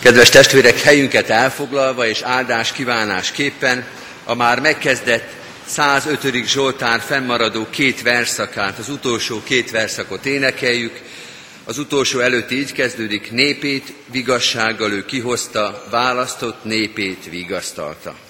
Kedves 0.00 0.28
testvérek, 0.28 0.80
helyünket 0.80 1.30
elfoglalva 1.30 2.06
és 2.06 2.22
áldás 2.22 2.72
kívánásképpen 2.72 3.86
a 4.24 4.34
már 4.34 4.60
megkezdett 4.60 5.28
105. 5.66 6.46
Zsoltár 6.46 7.00
fennmaradó 7.00 7.66
két 7.70 8.02
verszakát, 8.02 8.78
az 8.78 8.88
utolsó 8.88 9.42
két 9.44 9.70
verszakot 9.70 10.26
énekeljük. 10.26 11.00
Az 11.64 11.78
utolsó 11.78 12.20
előtt 12.20 12.50
így 12.50 12.72
kezdődik, 12.72 13.30
népét 13.32 13.92
vigassággal 14.10 14.92
ő 14.92 15.04
kihozta, 15.04 15.84
választott 15.90 16.64
népét 16.64 17.24
vigasztalta. 17.30 18.27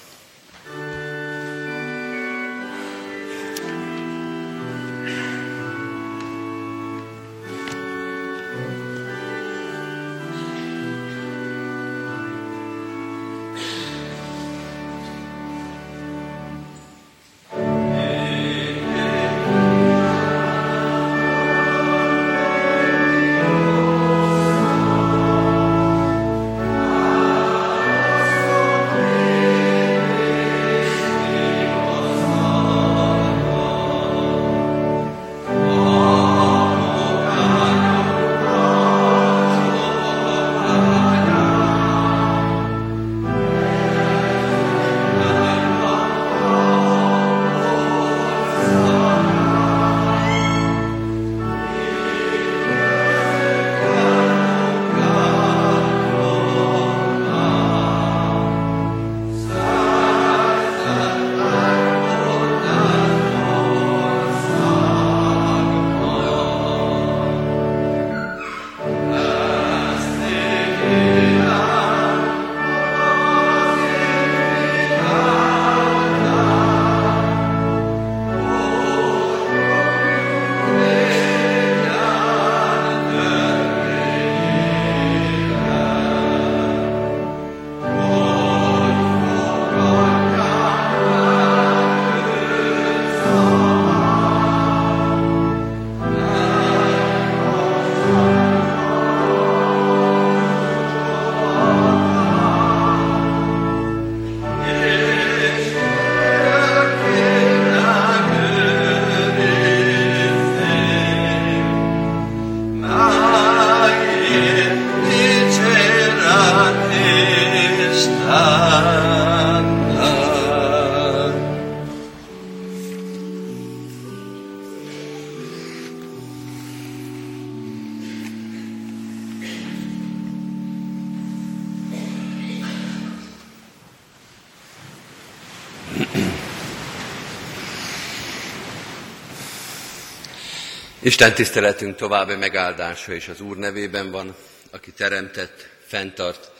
Isten 141.08 141.34
tiszteletünk 141.34 141.96
további 141.96 142.34
megáldása 142.34 143.12
és 143.12 143.28
az 143.28 143.40
Úr 143.40 143.56
nevében 143.56 144.10
van, 144.10 144.34
aki 144.70 144.90
teremtett, 144.90 145.68
fenntart 145.86 146.50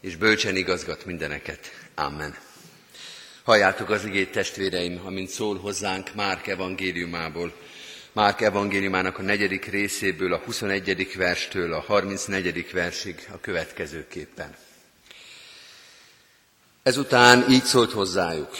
és 0.00 0.16
bölcsen 0.16 0.56
igazgat 0.56 1.04
mindeneket. 1.04 1.72
Amen. 1.94 2.36
Halljátok 3.44 3.90
az 3.90 4.04
igét 4.04 4.32
testvéreim, 4.32 5.00
amint 5.04 5.28
szól 5.28 5.58
hozzánk 5.58 6.14
Márk 6.14 6.46
evangéliumából. 6.46 7.52
Márk 8.12 8.40
evangéliumának 8.40 9.18
a 9.18 9.22
negyedik 9.22 9.64
részéből, 9.64 10.32
a 10.32 10.42
21. 10.44 11.16
verstől 11.16 11.72
a 11.72 11.80
34. 11.80 12.72
versig 12.72 13.28
a 13.32 13.40
következőképpen. 13.40 14.56
Ezután 16.82 17.50
így 17.50 17.64
szólt 17.64 17.92
hozzájuk. 17.92 18.50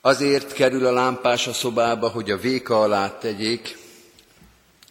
Azért 0.00 0.52
kerül 0.52 0.86
a 0.86 0.92
lámpás 0.92 1.46
a 1.46 1.52
szobába, 1.52 2.08
hogy 2.08 2.30
a 2.30 2.38
véka 2.38 2.80
alá 2.80 3.18
tegyék, 3.18 3.78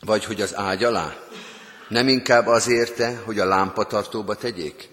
vagy 0.02 0.26
hogy 0.26 0.42
az 0.42 0.56
ágy 0.56 0.84
alá? 0.84 1.16
Nem 1.88 2.08
inkább 2.08 2.48
azért, 2.48 3.04
hogy 3.24 3.40
a 3.40 3.46
lámpatartóba 3.46 4.36
tegyék? 4.36 4.90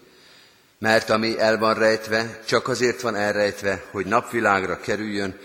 Mert 0.79 1.11
ami 1.11 1.39
el 1.39 1.59
van 1.59 1.75
rejtve, 1.75 2.41
csak 2.47 2.69
azért 2.69 3.01
van 3.01 3.15
elrejtve, 3.15 3.85
hogy 3.91 4.07
napvilágra 4.07 4.81
kerüljön, 4.81 5.39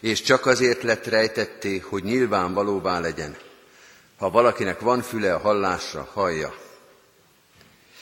és 0.00 0.22
csak 0.22 0.46
azért 0.46 0.82
lett 0.82 1.06
rejtetté, 1.06 1.78
hogy 1.78 2.02
nyilvánvalóvá 2.02 3.00
legyen. 3.00 3.36
Ha 4.18 4.30
valakinek 4.30 4.80
van 4.80 5.02
füle 5.02 5.34
a 5.34 5.38
hallásra, 5.38 6.08
hallja. 6.12 6.54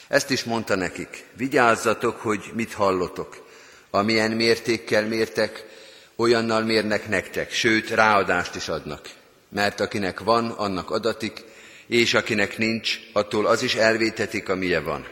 Ezt 0.07 0.29
is 0.29 0.43
mondta 0.43 0.75
nekik, 0.75 1.25
vigyázzatok, 1.33 2.21
hogy 2.21 2.51
mit 2.53 2.73
hallotok. 2.73 3.43
Amilyen 3.89 4.31
mértékkel 4.31 5.07
mértek, 5.07 5.65
olyannal 6.15 6.61
mérnek 6.61 7.07
nektek, 7.07 7.51
sőt, 7.51 7.89
ráadást 7.89 8.55
is 8.55 8.67
adnak 8.67 9.09
mert 9.49 9.79
akinek 9.79 10.19
van, 10.19 10.49
annak 10.49 10.91
adatik, 10.91 11.43
és 11.87 12.13
akinek 12.13 12.57
nincs, 12.57 12.99
attól 13.13 13.45
az 13.45 13.63
is 13.63 13.75
elvétetik, 13.75 14.49
amilyen 14.49 14.83
van. 14.83 15.07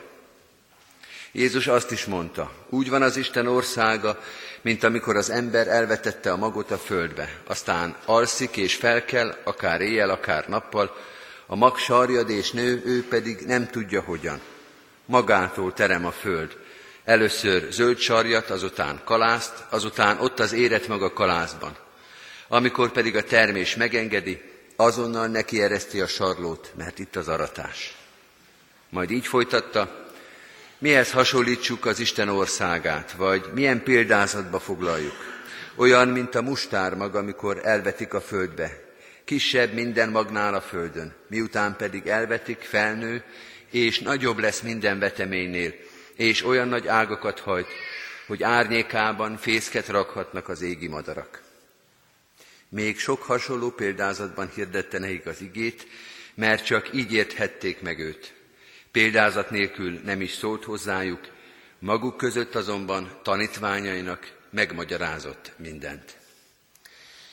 Jézus 1.31 1.67
azt 1.67 1.91
is 1.91 2.05
mondta, 2.05 2.51
úgy 2.69 2.89
van 2.89 3.01
az 3.01 3.17
Isten 3.17 3.47
országa, 3.47 4.19
mint 4.61 4.83
amikor 4.83 5.15
az 5.15 5.29
ember 5.29 5.67
elvetette 5.67 6.31
a 6.31 6.37
magot 6.37 6.71
a 6.71 6.77
földbe, 6.77 7.39
aztán 7.47 7.95
alszik 8.05 8.57
és 8.57 8.75
felkel, 8.75 9.37
akár 9.43 9.81
éjjel, 9.81 10.09
akár 10.09 10.47
nappal, 10.47 10.95
a 11.45 11.55
mag 11.55 11.77
sarjad 11.77 12.29
és 12.29 12.51
nő, 12.51 12.81
ő 12.85 13.07
pedig 13.07 13.39
nem 13.45 13.67
tudja 13.67 14.01
hogyan. 14.01 14.41
Magától 15.05 15.73
terem 15.73 16.05
a 16.05 16.11
föld. 16.11 16.57
Először 17.03 17.67
zöld 17.71 17.97
sarjat, 17.97 18.49
azután 18.49 19.01
kalászt, 19.05 19.53
azután 19.69 20.19
ott 20.19 20.39
az 20.39 20.53
éret 20.53 20.87
maga 20.87 21.13
kalászban. 21.13 21.77
Amikor 22.47 22.91
pedig 22.91 23.15
a 23.15 23.23
termés 23.23 23.75
megengedi, 23.75 24.41
azonnal 24.75 25.27
neki 25.27 25.61
ereszti 25.61 26.01
a 26.01 26.07
sarlót, 26.07 26.71
mert 26.75 26.99
itt 26.99 27.15
az 27.15 27.27
aratás. 27.27 27.95
Majd 28.89 29.11
így 29.11 29.27
folytatta, 29.27 30.11
mihez 30.77 31.11
hasonlítsuk 31.11 31.85
az 31.85 31.99
Isten 31.99 32.29
országát, 32.29 33.11
vagy 33.11 33.49
milyen 33.53 33.83
példázatba 33.83 34.59
foglaljuk. 34.59 35.15
Olyan, 35.75 36.07
mint 36.07 36.35
a 36.35 36.41
mustármag, 36.41 37.15
amikor 37.15 37.59
elvetik 37.63 38.13
a 38.13 38.21
földbe. 38.21 38.81
Kisebb 39.25 39.73
minden 39.73 40.09
magnál 40.09 40.53
a 40.53 40.61
földön, 40.61 41.13
miután 41.27 41.75
pedig 41.75 42.07
elvetik, 42.07 42.61
felnő, 42.61 43.23
és 43.69 43.99
nagyobb 43.99 44.39
lesz 44.39 44.61
minden 44.61 44.99
veteménynél, 44.99 45.73
és 46.15 46.45
olyan 46.45 46.67
nagy 46.67 46.87
ágakat 46.87 47.39
hajt, 47.39 47.67
hogy 48.27 48.43
árnyékában 48.43 49.37
fészket 49.37 49.87
rakhatnak 49.87 50.49
az 50.49 50.61
égi 50.61 50.87
madarak. 50.87 51.42
Még 52.73 52.99
sok 52.99 53.21
hasonló 53.21 53.69
példázatban 53.69 54.49
hirdette 54.55 54.99
nekik 54.99 55.25
az 55.25 55.41
igét, 55.41 55.87
mert 56.33 56.65
csak 56.65 56.93
így 56.93 57.13
érthették 57.13 57.81
meg 57.81 57.99
őt. 57.99 58.33
Példázat 58.91 59.49
nélkül 59.49 59.99
nem 60.03 60.21
is 60.21 60.31
szólt 60.31 60.63
hozzájuk, 60.63 61.27
maguk 61.79 62.17
között 62.17 62.55
azonban 62.55 63.19
tanítványainak 63.23 64.37
megmagyarázott 64.49 65.51
mindent. 65.55 66.17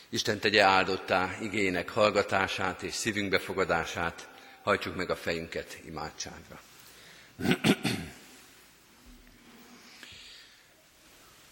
Isten 0.09 0.39
tegye 0.39 0.63
áldottá 0.63 1.39
igének 1.41 1.89
hallgatását 1.89 2.83
és 2.83 2.95
szívünk 2.95 3.31
befogadását, 3.31 4.29
hajtsuk 4.63 4.97
meg 4.97 5.11
a 5.11 5.17
fejünket 5.17 5.79
imádságra. 5.85 6.61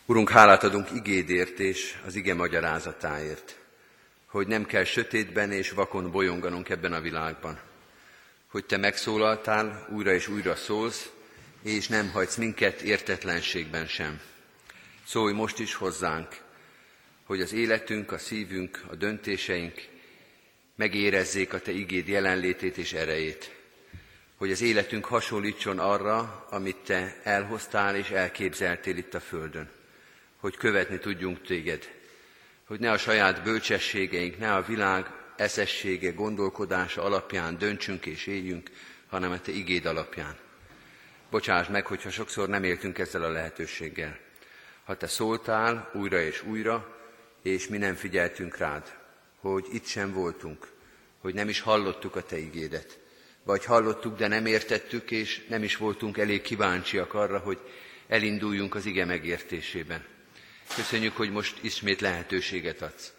Urunk, 0.06 0.30
hálát 0.30 0.64
adunk 0.64 0.90
igédért 0.94 1.58
és 1.58 1.98
az 2.06 2.14
ige 2.14 2.34
magyarázatáért 2.34 3.57
hogy 4.28 4.46
nem 4.46 4.66
kell 4.66 4.84
sötétben 4.84 5.52
és 5.52 5.70
vakon 5.70 6.10
bolyonganunk 6.10 6.68
ebben 6.68 6.92
a 6.92 7.00
világban, 7.00 7.60
hogy 8.46 8.64
Te 8.64 8.76
megszólaltál, 8.76 9.88
újra 9.90 10.12
és 10.14 10.28
újra 10.28 10.56
szólsz, 10.56 11.10
és 11.62 11.88
nem 11.88 12.10
hagysz 12.10 12.36
minket 12.36 12.80
értetlenségben 12.80 13.86
sem. 13.86 14.20
Szólj 15.06 15.32
most 15.32 15.58
is 15.58 15.74
hozzánk, 15.74 16.28
hogy 17.24 17.40
az 17.40 17.52
életünk, 17.52 18.12
a 18.12 18.18
szívünk, 18.18 18.84
a 18.90 18.94
döntéseink 18.94 19.88
megérezzék 20.76 21.52
a 21.52 21.60
Te 21.60 21.70
igéd 21.70 22.08
jelenlétét 22.08 22.76
és 22.76 22.92
erejét, 22.92 23.56
hogy 24.36 24.50
az 24.50 24.60
életünk 24.60 25.04
hasonlítson 25.04 25.78
arra, 25.78 26.46
amit 26.50 26.76
Te 26.76 27.20
elhoztál 27.22 27.96
és 27.96 28.10
elképzeltél 28.10 28.96
itt 28.96 29.14
a 29.14 29.20
Földön, 29.20 29.70
hogy 30.36 30.56
követni 30.56 30.98
tudjunk 30.98 31.42
Téged, 31.46 31.97
hogy 32.68 32.80
ne 32.80 32.90
a 32.90 32.98
saját 32.98 33.42
bölcsességeink, 33.42 34.38
ne 34.38 34.54
a 34.54 34.62
világ 34.62 35.06
eszessége, 35.36 36.10
gondolkodása 36.10 37.02
alapján 37.02 37.58
döntsünk 37.58 38.06
és 38.06 38.26
éljünk, 38.26 38.70
hanem 39.06 39.30
a 39.30 39.40
Te 39.40 39.52
igéd 39.52 39.86
alapján. 39.86 40.36
Bocsáss 41.30 41.68
meg, 41.68 41.86
hogyha 41.86 42.10
sokszor 42.10 42.48
nem 42.48 42.64
éltünk 42.64 42.98
ezzel 42.98 43.22
a 43.22 43.30
lehetőséggel. 43.30 44.18
Ha 44.84 44.96
Te 44.96 45.06
szóltál 45.06 45.90
újra 45.94 46.20
és 46.20 46.42
újra, 46.44 46.96
és 47.42 47.68
mi 47.68 47.76
nem 47.76 47.94
figyeltünk 47.94 48.56
rád, 48.56 48.92
hogy 49.40 49.66
itt 49.72 49.86
sem 49.86 50.12
voltunk, 50.12 50.68
hogy 51.18 51.34
nem 51.34 51.48
is 51.48 51.60
hallottuk 51.60 52.16
a 52.16 52.22
Te 52.22 52.38
igédet, 52.38 52.98
vagy 53.42 53.64
hallottuk, 53.64 54.16
de 54.16 54.26
nem 54.26 54.46
értettük, 54.46 55.10
és 55.10 55.46
nem 55.48 55.62
is 55.62 55.76
voltunk 55.76 56.18
elég 56.18 56.40
kíváncsiak 56.40 57.14
arra, 57.14 57.38
hogy 57.38 57.58
elinduljunk 58.08 58.74
az 58.74 58.86
ige 58.86 59.04
megértésében. 59.04 60.16
Köszönjük, 60.74 61.16
hogy 61.16 61.30
most 61.30 61.58
ismét 61.60 62.00
lehetőséget 62.00 62.82
adsz, 62.82 63.12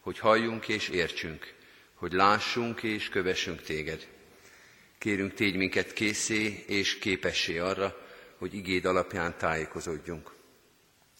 hogy 0.00 0.18
halljunk 0.18 0.68
és 0.68 0.88
értsünk, 0.88 1.54
hogy 1.94 2.12
lássunk 2.12 2.82
és 2.82 3.08
kövessünk 3.08 3.62
téged. 3.62 4.06
Kérünk, 4.98 5.34
tégy 5.34 5.56
minket 5.56 5.92
készé 5.92 6.64
és 6.66 6.98
képessé 6.98 7.58
arra, 7.58 8.06
hogy 8.38 8.54
igéd 8.54 8.84
alapján 8.84 9.36
tájékozódjunk. 9.38 10.30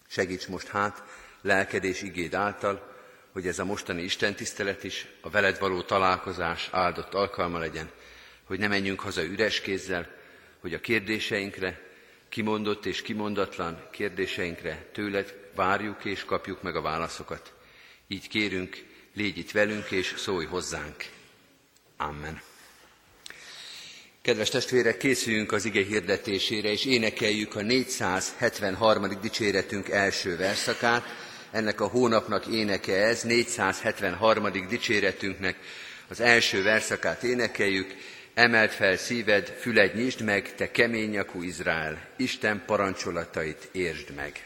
Segíts 0.07 0.47
most 0.47 0.67
hát, 0.67 1.03
lelked 1.41 1.83
igéd 1.83 2.33
által, 2.33 2.95
hogy 3.31 3.47
ez 3.47 3.59
a 3.59 3.65
mostani 3.65 4.01
Isten 4.03 4.35
tisztelet 4.35 4.83
is 4.83 5.07
a 5.21 5.29
veled 5.29 5.59
való 5.59 5.81
találkozás 5.81 6.69
áldott 6.71 7.13
alkalma 7.13 7.59
legyen, 7.59 7.91
hogy 8.43 8.59
ne 8.59 8.67
menjünk 8.67 8.99
haza 8.99 9.23
üres 9.23 9.61
kézzel, 9.61 10.15
hogy 10.59 10.73
a 10.73 10.79
kérdéseinkre, 10.79 11.86
kimondott 12.29 12.85
és 12.85 13.01
kimondatlan 13.01 13.87
kérdéseinkre 13.91 14.85
tőled 14.93 15.33
várjuk 15.55 16.05
és 16.05 16.23
kapjuk 16.25 16.61
meg 16.61 16.75
a 16.75 16.81
válaszokat. 16.81 17.53
Így 18.07 18.27
kérünk, 18.27 18.83
légy 19.13 19.37
itt 19.37 19.51
velünk 19.51 19.91
és 19.91 20.13
szólj 20.17 20.45
hozzánk. 20.45 21.05
Amen. 21.97 22.41
Kedves 24.21 24.49
testvérek, 24.49 24.97
készüljünk 24.97 25.51
az 25.51 25.65
ige 25.65 25.83
hirdetésére, 25.83 26.71
és 26.71 26.85
énekeljük 26.85 27.55
a 27.55 27.61
473. 27.61 29.19
dicséretünk 29.21 29.89
első 29.89 30.37
verszakát. 30.37 31.03
Ennek 31.51 31.81
a 31.81 31.87
hónapnak 31.87 32.45
éneke 32.47 32.93
ez, 32.95 33.21
473. 33.21 34.67
dicséretünknek 34.69 35.57
az 36.07 36.19
első 36.19 36.63
verszakát 36.63 37.23
énekeljük. 37.23 37.95
Emelt 38.37 38.71
fel 38.71 38.97
szíved, 38.97 39.47
füled 39.47 39.95
nyisd 39.95 40.21
meg, 40.21 40.55
te 40.55 40.71
kemény 40.71 41.09
nyakú 41.09 41.41
Izrael, 41.41 41.97
Isten 42.15 42.63
parancsolatait 42.65 43.69
értsd 43.71 44.15
meg. 44.15 44.43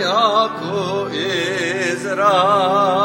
Yaku 0.00 1.10
Israel. 1.10 2.97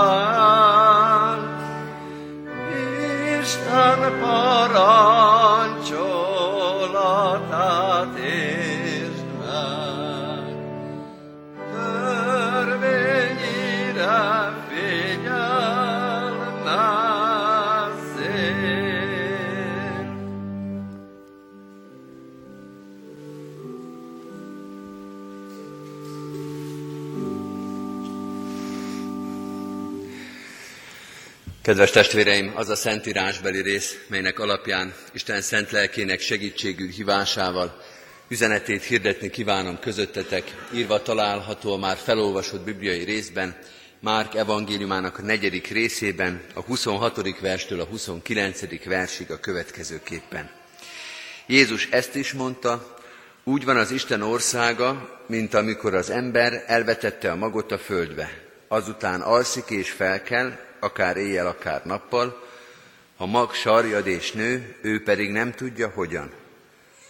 Kedves 31.63 31.91
testvéreim, 31.91 32.51
az 32.55 32.69
a 32.69 32.75
szentírásbeli 32.75 33.61
rész, 33.61 33.97
melynek 34.07 34.39
alapján 34.39 34.93
Isten 35.13 35.41
szent 35.41 35.71
lelkének 35.71 36.19
segítségű 36.19 36.89
hívásával 36.89 37.81
üzenetét 38.27 38.83
hirdetni 38.83 39.29
kívánom 39.29 39.79
közöttetek, 39.79 40.55
írva 40.73 41.01
található 41.01 41.73
a 41.73 41.77
már 41.77 41.97
felolvasott 41.97 42.63
bibliai 42.63 43.03
részben, 43.03 43.55
Márk 43.99 44.35
evangéliumának 44.35 45.17
a 45.17 45.21
negyedik 45.21 45.67
részében, 45.67 46.41
a 46.53 46.61
26. 46.61 47.39
verstől 47.39 47.79
a 47.79 47.85
29. 47.85 48.85
versig 48.85 49.31
a 49.31 49.39
következőképpen. 49.39 50.49
Jézus 51.45 51.87
ezt 51.91 52.15
is 52.15 52.33
mondta, 52.33 52.97
úgy 53.43 53.65
van 53.65 53.77
az 53.77 53.91
Isten 53.91 54.21
országa, 54.21 55.19
mint 55.27 55.53
amikor 55.53 55.95
az 55.95 56.09
ember 56.09 56.63
elvetette 56.67 57.31
a 57.31 57.35
magot 57.35 57.71
a 57.71 57.77
földbe. 57.77 58.29
Azután 58.67 59.21
alszik 59.21 59.69
és 59.69 59.91
felkel, 59.91 60.71
akár 60.83 61.17
éjjel, 61.17 61.47
akár 61.47 61.85
nappal, 61.85 62.43
ha 63.17 63.25
mag 63.25 63.53
sarjad 63.53 64.07
és 64.07 64.31
nő, 64.31 64.75
ő 64.81 65.03
pedig 65.03 65.31
nem 65.31 65.51
tudja 65.51 65.89
hogyan. 65.89 66.31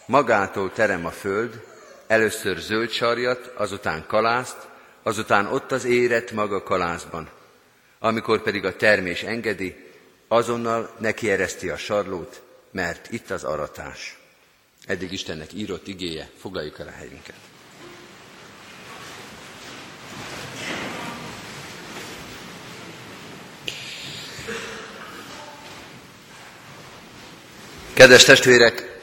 Magától 0.05 0.71
terem 0.71 1.05
a 1.05 1.11
föld, 1.11 1.63
először 2.07 2.57
zöld 2.57 2.89
sarjat, 2.89 3.51
azután 3.55 4.05
kalászt, 4.07 4.57
azután 5.03 5.45
ott 5.45 5.71
az 5.71 5.85
éret 5.85 6.31
maga 6.31 6.63
kalászban. 6.63 7.29
Amikor 7.99 8.41
pedig 8.41 8.65
a 8.65 8.75
termés 8.75 9.23
engedi, 9.23 9.75
azonnal 10.27 10.95
nekiereszti 10.97 11.69
a 11.69 11.77
sarlót, 11.77 12.41
mert 12.71 13.11
itt 13.11 13.29
az 13.29 13.43
aratás. 13.43 14.17
Eddig 14.85 15.11
Istennek 15.11 15.53
írott 15.53 15.87
igéje, 15.87 16.29
foglaljuk 16.39 16.79
el 16.79 16.87
a 16.87 16.91
helyünket. 16.97 17.35
Kedves 27.93 28.23
testvérek, 28.23 28.99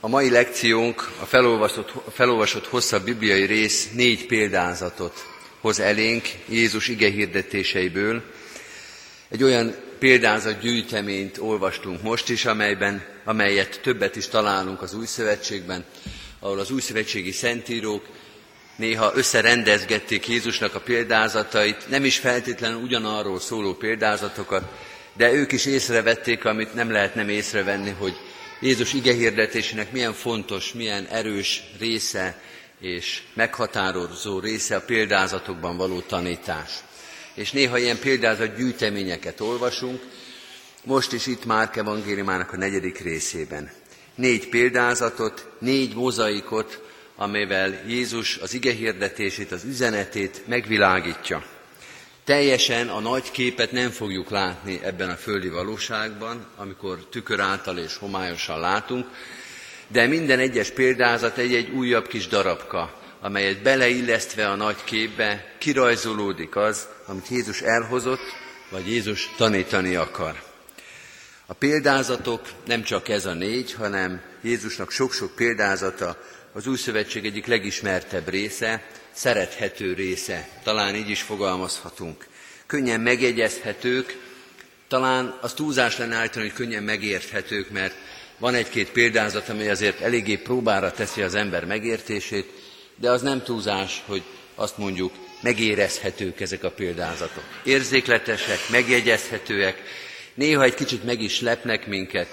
a 0.00 0.08
mai 0.08 0.30
lekciónk, 0.30 1.10
a 1.20 1.24
felolvasott, 1.24 1.90
a 2.04 2.10
felolvasott 2.10 2.66
hosszabb 2.66 3.04
bibliai 3.04 3.44
rész 3.44 3.88
négy 3.92 4.26
példázatot 4.26 5.26
hoz 5.60 5.80
elénk 5.80 6.28
Jézus 6.48 6.88
ige 6.88 7.10
hirdetéseiből. 7.10 8.22
Egy 9.28 9.42
olyan 9.42 9.74
példázat 9.98 10.60
gyűjteményt 10.60 11.38
olvastunk 11.38 12.02
most 12.02 12.28
is, 12.28 12.44
amelyben, 12.44 13.04
amelyet 13.24 13.80
többet 13.82 14.16
is 14.16 14.28
találunk 14.28 14.82
az 14.82 14.94
Új 14.94 15.06
Szövetségben, 15.06 15.84
ahol 16.38 16.58
az 16.58 16.70
új 16.70 16.80
szövetségi 16.80 17.32
szentírók 17.32 18.06
néha 18.76 19.12
összerendezgették 19.14 20.28
Jézusnak 20.28 20.74
a 20.74 20.80
példázatait, 20.80 21.88
nem 21.88 22.04
is 22.04 22.18
feltétlenül 22.18 22.82
ugyanarról 22.82 23.40
szóló 23.40 23.74
példázatokat, 23.74 24.62
de 25.18 25.32
ők 25.32 25.52
is 25.52 25.66
észrevették, 25.66 26.44
amit 26.44 26.74
nem 26.74 26.90
lehet 26.90 27.14
nem 27.14 27.28
észrevenni, 27.28 27.90
hogy 27.90 28.16
Jézus 28.60 28.92
igehirdetésének 28.92 29.92
milyen 29.92 30.12
fontos, 30.12 30.72
milyen 30.72 31.06
erős 31.06 31.62
része 31.78 32.40
és 32.80 33.22
meghatározó 33.34 34.38
része 34.38 34.76
a 34.76 34.80
példázatokban 34.80 35.76
való 35.76 36.00
tanítás. 36.00 36.70
És 37.34 37.52
néha 37.52 37.78
ilyen 37.78 37.98
példázat 37.98 38.56
gyűjteményeket 38.56 39.40
olvasunk, 39.40 40.02
most 40.84 41.12
is 41.12 41.26
itt 41.26 41.44
Márk 41.44 41.76
evangéliumának 41.76 42.52
a 42.52 42.56
negyedik 42.56 42.98
részében. 42.98 43.70
Négy 44.14 44.48
példázatot, 44.48 45.46
négy 45.58 45.94
mozaikot, 45.94 46.82
amivel 47.16 47.82
Jézus 47.86 48.36
az 48.36 48.54
ige 48.54 48.72
hirdetését, 48.72 49.52
az 49.52 49.64
üzenetét 49.64 50.42
megvilágítja. 50.46 51.57
Teljesen 52.28 52.88
a 52.88 53.00
nagy 53.00 53.30
képet 53.30 53.72
nem 53.72 53.90
fogjuk 53.90 54.30
látni 54.30 54.80
ebben 54.82 55.10
a 55.10 55.14
földi 55.14 55.48
valóságban, 55.48 56.46
amikor 56.56 57.06
tükör 57.10 57.40
által 57.40 57.78
és 57.78 57.96
homályosan 57.96 58.60
látunk, 58.60 59.06
de 59.86 60.06
minden 60.06 60.38
egyes 60.38 60.70
példázat 60.70 61.38
egy-egy 61.38 61.70
újabb 61.70 62.06
kis 62.06 62.26
darabka, 62.26 63.00
amelyet 63.20 63.62
beleillesztve 63.62 64.48
a 64.48 64.54
nagy 64.54 64.84
képbe 64.84 65.54
kirajzolódik 65.58 66.56
az, 66.56 66.88
amit 67.06 67.28
Jézus 67.28 67.60
elhozott, 67.60 68.32
vagy 68.70 68.88
Jézus 68.88 69.30
tanítani 69.36 69.94
akar. 69.94 70.42
A 71.46 71.52
példázatok 71.52 72.40
nem 72.66 72.82
csak 72.82 73.08
ez 73.08 73.26
a 73.26 73.32
négy, 73.32 73.72
hanem 73.72 74.20
Jézusnak 74.42 74.90
sok-sok 74.90 75.34
példázata 75.34 76.16
az 76.52 76.66
új 76.66 76.76
szövetség 76.76 77.24
egyik 77.24 77.46
legismertebb 77.46 78.28
része, 78.28 78.82
szerethető 79.18 79.92
része, 79.92 80.48
talán 80.62 80.94
így 80.94 81.10
is 81.10 81.22
fogalmazhatunk. 81.22 82.26
Könnyen 82.66 83.00
megjegyezhetők, 83.00 84.16
talán 84.88 85.38
az 85.40 85.52
túlzás 85.52 85.96
lenne 85.96 86.16
állítani, 86.16 86.44
hogy 86.44 86.54
könnyen 86.54 86.82
megérthetők, 86.82 87.70
mert 87.70 87.94
van 88.38 88.54
egy-két 88.54 88.90
példázat, 88.90 89.48
ami 89.48 89.68
azért 89.68 90.00
eléggé 90.00 90.36
próbára 90.36 90.92
teszi 90.92 91.22
az 91.22 91.34
ember 91.34 91.64
megértését, 91.64 92.50
de 92.96 93.10
az 93.10 93.22
nem 93.22 93.42
túlzás, 93.42 94.02
hogy 94.06 94.22
azt 94.54 94.78
mondjuk, 94.78 95.12
megérezhetők 95.40 96.40
ezek 96.40 96.64
a 96.64 96.70
példázatok. 96.70 97.44
Érzékletesek, 97.64 98.58
megjegyezhetőek, 98.70 99.82
néha 100.34 100.62
egy 100.62 100.74
kicsit 100.74 101.04
meg 101.04 101.20
is 101.20 101.40
lepnek 101.40 101.86
minket, 101.86 102.28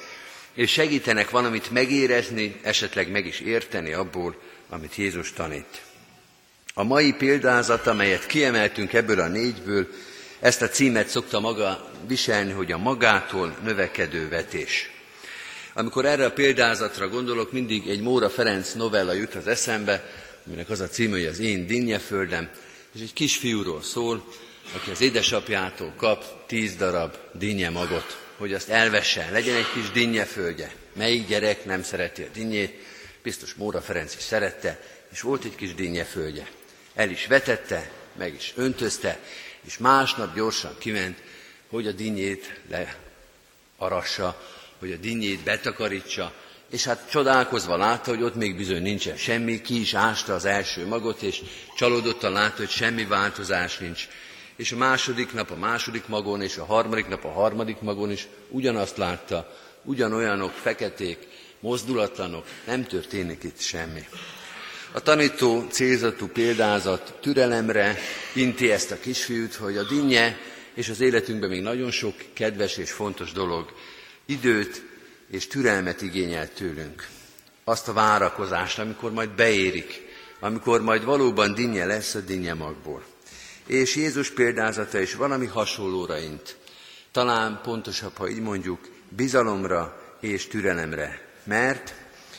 és 0.54 0.72
segítenek 0.72 1.30
valamit 1.30 1.72
megérezni, 1.72 2.60
esetleg 2.62 3.12
meg 3.12 3.26
is 3.26 3.40
érteni 3.40 3.94
abból, 3.94 4.36
amit 4.70 4.96
Jézus 4.96 5.34
tanít. 5.34 5.82
A 6.78 6.84
mai 6.84 7.14
példázat, 7.14 7.88
amelyet 7.88 8.26
kiemeltünk 8.26 8.94
ebből 8.94 9.20
a 9.20 9.28
négyből, 9.28 9.88
ezt 10.40 10.62
a 10.62 10.70
címet 10.70 11.08
szokta 11.08 11.40
maga 11.40 11.92
viselni, 12.08 12.52
hogy 12.52 12.72
a 12.72 12.78
magától 12.78 13.56
növekedő 13.64 14.30
vetés. 14.30 14.90
Amikor 15.74 16.06
erre 16.06 16.26
a 16.26 16.32
példázatra 16.32 17.10
gondolok, 17.10 17.52
mindig 17.52 17.88
egy 17.88 18.02
Móra 18.02 18.30
Ferenc 18.30 18.74
novella 18.74 19.14
jut 19.14 19.36
az 19.36 19.48
eszembe, 19.48 20.04
aminek 20.48 20.70
az 20.70 20.80
a 20.80 20.88
címe, 20.88 21.12
hogy 21.12 21.26
az 21.26 21.40
én 21.40 21.68
dinnyeföldem, 21.68 22.50
és 22.96 23.02
egy 23.02 23.14
kisfiúról 23.14 23.82
szól, 23.82 24.26
aki 24.76 24.92
az 24.92 25.02
édesapjától 25.02 25.94
kap 25.98 26.46
tíz 26.46 26.76
darab 26.76 27.16
dinnye 27.34 27.70
magot, 27.70 28.20
hogy 28.38 28.54
azt 28.54 28.70
elvesse, 28.70 29.30
legyen 29.32 29.56
egy 29.56 29.72
kis 29.74 29.92
dinnyeföldje. 29.92 30.72
Melyik 30.94 31.28
gyerek 31.28 31.66
nem 31.66 31.84
szereti 31.84 32.22
a 32.22 32.28
dinnyét? 32.34 32.74
Biztos 33.24 33.54
Móra 33.54 33.82
Ferenc 33.82 34.16
is 34.16 34.22
szerette, 34.22 34.80
és 35.12 35.22
volt 35.22 35.44
egy 35.44 35.56
kis 35.56 35.76
dinnyeföldje. 35.76 36.48
El 36.96 37.10
is 37.10 37.28
vetette, 37.28 37.92
meg 38.18 38.34
is 38.34 38.54
öntözte, 38.56 39.20
és 39.62 39.78
másnap 39.78 40.36
gyorsan 40.36 40.76
kiment, 40.80 41.18
hogy 41.70 41.88
a 41.88 41.92
dinnyét 41.92 42.62
learassa, 43.80 44.42
hogy 44.80 44.92
a 44.92 44.98
dinnyét 44.98 45.44
betakarítsa, 45.44 46.34
és 46.70 46.84
hát 46.84 47.10
csodálkozva 47.10 47.78
látta, 47.78 48.10
hogy 48.10 48.24
ott 48.24 48.36
még 48.36 48.56
bizony 48.56 48.82
nincsen 48.82 49.18
semmi, 49.18 49.62
ki 49.62 49.80
is 49.80 49.94
ásta 49.94 50.34
az 50.34 50.46
első 50.46 50.88
magot, 50.88 51.22
és 51.22 51.42
csalódottan 51.76 52.32
látta, 52.32 52.58
hogy 52.58 52.70
semmi 52.70 53.06
változás 53.06 53.78
nincs. 53.78 54.08
És 54.56 54.72
a 54.72 54.78
második 54.78 55.34
nap 55.34 55.52
a 55.52 55.56
második 55.56 56.08
magon, 56.08 56.42
és 56.42 56.58
a 56.58 56.66
harmadik 56.66 57.08
nap 57.08 57.26
a 57.26 57.32
harmadik 57.32 57.80
magon 57.80 58.12
is 58.12 58.28
ugyanazt 58.50 58.98
látta, 58.98 59.58
ugyanolyanok, 59.84 60.52
feketék, 60.52 61.28
mozdulatlanok, 61.60 62.46
nem 62.66 62.84
történik 62.84 63.44
itt 63.44 63.60
semmi. 63.60 64.08
A 64.96 65.02
tanító 65.02 65.68
célzatú 65.70 66.28
példázat 66.28 67.18
türelemre 67.22 67.98
inti 68.34 68.72
ezt 68.72 68.92
a 68.92 69.00
kisfiút, 69.00 69.54
hogy 69.54 69.78
a 69.78 69.84
dinnye 69.84 70.38
és 70.74 70.90
az 70.90 71.02
életünkben 71.02 71.50
még 71.50 71.62
nagyon 71.62 71.92
sok 71.92 72.16
kedves 72.34 72.78
és 72.78 72.92
fontos 72.92 73.32
dolog 73.32 73.74
időt 74.26 74.86
és 75.32 75.48
türelmet 75.48 76.02
igényel 76.02 76.54
tőlünk. 76.54 77.08
Azt 77.64 77.88
a 77.88 77.94
várakozást, 77.94 78.80
amikor 78.80 79.12
majd 79.12 79.30
beérik, 79.30 80.02
amikor 80.40 80.82
majd 80.82 81.04
valóban 81.04 81.54
dinnye 81.54 81.86
lesz 81.86 82.16
a 82.16 82.20
dinnye 82.20 82.54
magból. 82.54 83.04
És 83.66 83.96
Jézus 83.96 84.30
példázata 84.30 85.00
is 85.00 85.16
valami 85.16 85.46
hasonlóra 85.46 86.18
int. 86.20 86.58
Talán 87.12 87.60
pontosabb, 87.64 88.18
ha 88.18 88.30
így 88.30 88.42
mondjuk, 88.42 88.80
bizalomra 89.10 90.02
és 90.20 90.48
türelemre. 90.48 91.22
Mert, 91.44 91.94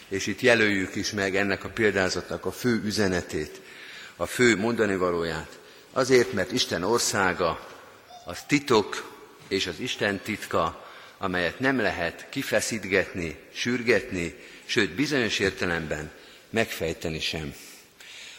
és 0.08 0.26
itt 0.26 0.40
jelöljük 0.40 0.94
is 0.94 1.10
meg 1.10 1.36
ennek 1.36 1.64
a 1.64 1.68
példázatnak 1.68 2.44
a 2.44 2.52
fő 2.52 2.82
üzenetét, 2.84 3.60
a 4.16 4.26
fő 4.26 4.56
mondani 4.56 4.96
valóját, 4.96 5.58
azért, 5.92 6.32
mert 6.32 6.52
Isten 6.52 6.82
országa 6.82 7.66
az 8.24 8.42
titok, 8.46 9.14
és 9.48 9.66
az 9.66 9.80
Isten 9.80 10.18
titka 10.18 10.86
amelyet 11.18 11.58
nem 11.58 11.80
lehet 11.80 12.26
kifeszítgetni, 12.30 13.36
sürgetni, 13.52 14.34
sőt 14.64 14.94
bizonyos 14.94 15.38
értelemben 15.38 16.10
megfejteni 16.50 17.20
sem. 17.20 17.54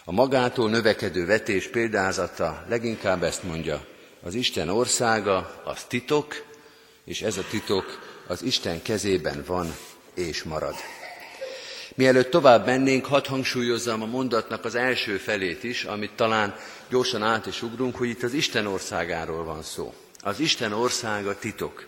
A 0.03 0.11
magától 0.11 0.69
növekedő 0.69 1.25
vetés 1.25 1.67
példázata 1.67 2.65
leginkább 2.69 3.23
ezt 3.23 3.43
mondja, 3.43 3.85
az 4.21 4.33
Isten 4.33 4.69
országa 4.69 5.61
az 5.65 5.83
titok, 5.83 6.45
és 7.03 7.21
ez 7.21 7.37
a 7.37 7.45
titok 7.49 7.99
az 8.27 8.43
Isten 8.43 8.81
kezében 8.81 9.43
van 9.45 9.75
és 10.13 10.43
marad. 10.43 10.75
Mielőtt 11.97 12.29
tovább 12.29 12.65
mennénk, 12.65 13.05
hadd 13.05 13.27
hangsúlyozzam 13.27 14.01
a 14.01 14.05
mondatnak 14.05 14.65
az 14.65 14.75
első 14.75 15.17
felét 15.17 15.63
is, 15.63 15.83
amit 15.83 16.11
talán 16.15 16.55
gyorsan 16.89 17.23
át 17.23 17.45
is 17.45 17.61
ugrunk, 17.61 17.95
hogy 17.95 18.09
itt 18.09 18.23
az 18.23 18.33
Isten 18.33 18.65
országáról 18.65 19.43
van 19.43 19.63
szó. 19.63 19.93
Az 20.21 20.39
Isten 20.39 20.73
országa 20.73 21.39
titok. 21.39 21.85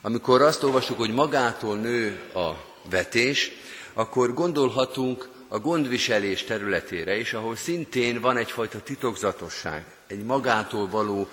Amikor 0.00 0.42
azt 0.42 0.62
olvasjuk, 0.62 0.98
hogy 0.98 1.14
magától 1.14 1.76
nő 1.76 2.20
a 2.34 2.50
vetés, 2.90 3.50
akkor 3.92 4.34
gondolhatunk 4.34 5.28
a 5.48 5.58
gondviselés 5.58 6.44
területére 6.44 7.16
is, 7.16 7.32
ahol 7.32 7.56
szintén 7.56 8.20
van 8.20 8.36
egyfajta 8.36 8.82
titokzatosság, 8.82 9.84
egy 10.06 10.24
magától 10.24 10.88
való 10.88 11.28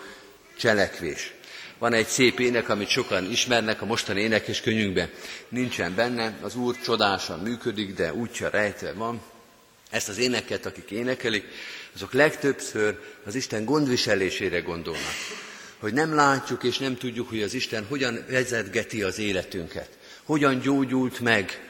cselekvés. 0.57 1.33
Van 1.79 1.93
egy 1.93 2.07
szép 2.07 2.39
ének, 2.39 2.69
amit 2.69 2.89
sokan 2.89 3.31
ismernek, 3.31 3.81
a 3.81 3.85
mostani 3.85 4.21
énekes 4.21 4.61
könyvünkben 4.61 5.09
nincsen 5.49 5.95
benne, 5.95 6.37
az 6.41 6.55
Úr 6.55 6.75
csodásan 6.83 7.39
működik, 7.39 7.93
de 7.93 8.13
útja 8.13 8.49
rejtve 8.49 8.93
van. 8.93 9.21
Ezt 9.89 10.09
az 10.09 10.17
éneket, 10.17 10.65
akik 10.65 10.91
énekelik, 10.91 11.45
azok 11.95 12.13
legtöbbször 12.13 12.99
az 13.25 13.35
Isten 13.35 13.65
gondviselésére 13.65 14.59
gondolnak. 14.59 15.13
Hogy 15.79 15.93
nem 15.93 16.15
látjuk 16.15 16.63
és 16.63 16.77
nem 16.77 16.97
tudjuk, 16.97 17.29
hogy 17.29 17.41
az 17.41 17.53
Isten 17.53 17.85
hogyan 17.85 18.25
vezetgeti 18.29 19.03
az 19.03 19.19
életünket, 19.19 19.89
hogyan 20.23 20.59
gyógyult 20.59 21.19
meg 21.19 21.69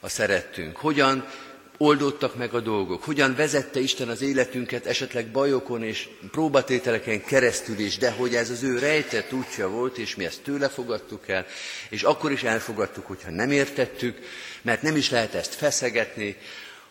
a 0.00 0.08
szerettünk, 0.08 0.76
hogyan 0.76 1.28
oldottak 1.78 2.36
meg 2.36 2.54
a 2.54 2.60
dolgok, 2.60 3.04
hogyan 3.04 3.34
vezette 3.34 3.80
Isten 3.80 4.08
az 4.08 4.22
életünket 4.22 4.86
esetleg 4.86 5.30
bajokon 5.30 5.82
és 5.82 6.08
próbatételeken 6.30 7.24
keresztül 7.24 7.78
is, 7.78 7.98
de 7.98 8.10
hogy 8.10 8.34
ez 8.34 8.50
az 8.50 8.62
ő 8.62 8.78
rejtett 8.78 9.32
útja 9.32 9.68
volt, 9.68 9.98
és 9.98 10.16
mi 10.16 10.24
ezt 10.24 10.42
tőle 10.42 10.68
fogadtuk 10.68 11.28
el, 11.28 11.46
és 11.88 12.02
akkor 12.02 12.32
is 12.32 12.42
elfogadtuk, 12.42 13.06
hogyha 13.06 13.30
nem 13.30 13.50
értettük, 13.50 14.18
mert 14.62 14.82
nem 14.82 14.96
is 14.96 15.10
lehet 15.10 15.34
ezt 15.34 15.54
feszegetni, 15.54 16.36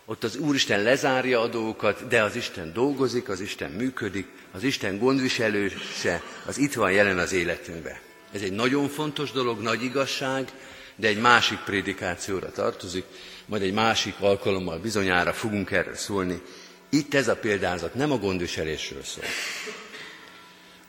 ott 0.06 0.24
az 0.24 0.36
Úristen 0.36 0.82
lezárja 0.82 1.42
a 1.42 1.48
dolgokat, 1.48 2.08
de 2.08 2.24
az 2.24 2.36
Isten 2.36 2.74
dolgozik, 2.74 3.30
az 3.30 3.40
Isten 3.40 3.72
működik, 3.72 4.28
az 4.52 4.64
Isten 4.64 4.98
gondviselőse, 4.98 6.22
az 6.46 6.58
itt 6.58 6.74
van 6.74 6.92
jelen 6.92 7.18
az 7.18 7.34
életünkben. 7.34 7.98
Ez 8.32 8.42
egy 8.42 8.52
nagyon 8.52 8.90
fontos 8.90 9.32
dolog, 9.32 9.62
nagy 9.62 9.84
igazság, 9.84 10.52
de 10.96 11.08
egy 11.08 11.22
másik 11.22 11.58
prédikációra 11.58 12.52
tartozik, 12.52 13.04
majd 13.48 13.62
egy 13.62 13.74
másik 13.74 14.16
alkalommal 14.20 14.78
bizonyára 14.78 15.34
fogunk 15.34 15.72
erről 15.72 15.96
szólni. 15.96 16.42
Itt 16.90 17.14
ez 17.14 17.28
a 17.28 17.36
példázat 17.36 17.94
nem 17.94 18.12
a 18.12 18.18
gondviselésről 18.18 19.04
szól. 19.04 19.24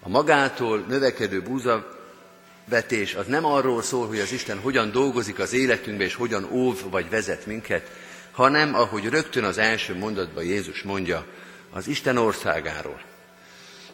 A 0.00 0.08
magától 0.08 0.84
növekedő 0.88 1.42
búzavetés 1.42 3.14
az 3.14 3.26
nem 3.26 3.44
arról 3.44 3.82
szól, 3.82 4.06
hogy 4.06 4.18
az 4.18 4.32
Isten 4.32 4.58
hogyan 4.58 4.90
dolgozik 4.90 5.38
az 5.38 5.52
életünkbe, 5.52 6.04
és 6.04 6.14
hogyan 6.14 6.48
óv 6.52 6.90
vagy 6.90 7.10
vezet 7.10 7.46
minket, 7.46 7.90
hanem, 8.30 8.74
ahogy 8.74 9.08
rögtön 9.08 9.44
az 9.44 9.58
első 9.58 9.94
mondatban 9.96 10.44
Jézus 10.44 10.82
mondja, 10.82 11.26
az 11.70 11.88
Isten 11.88 12.16
országáról. 12.16 13.00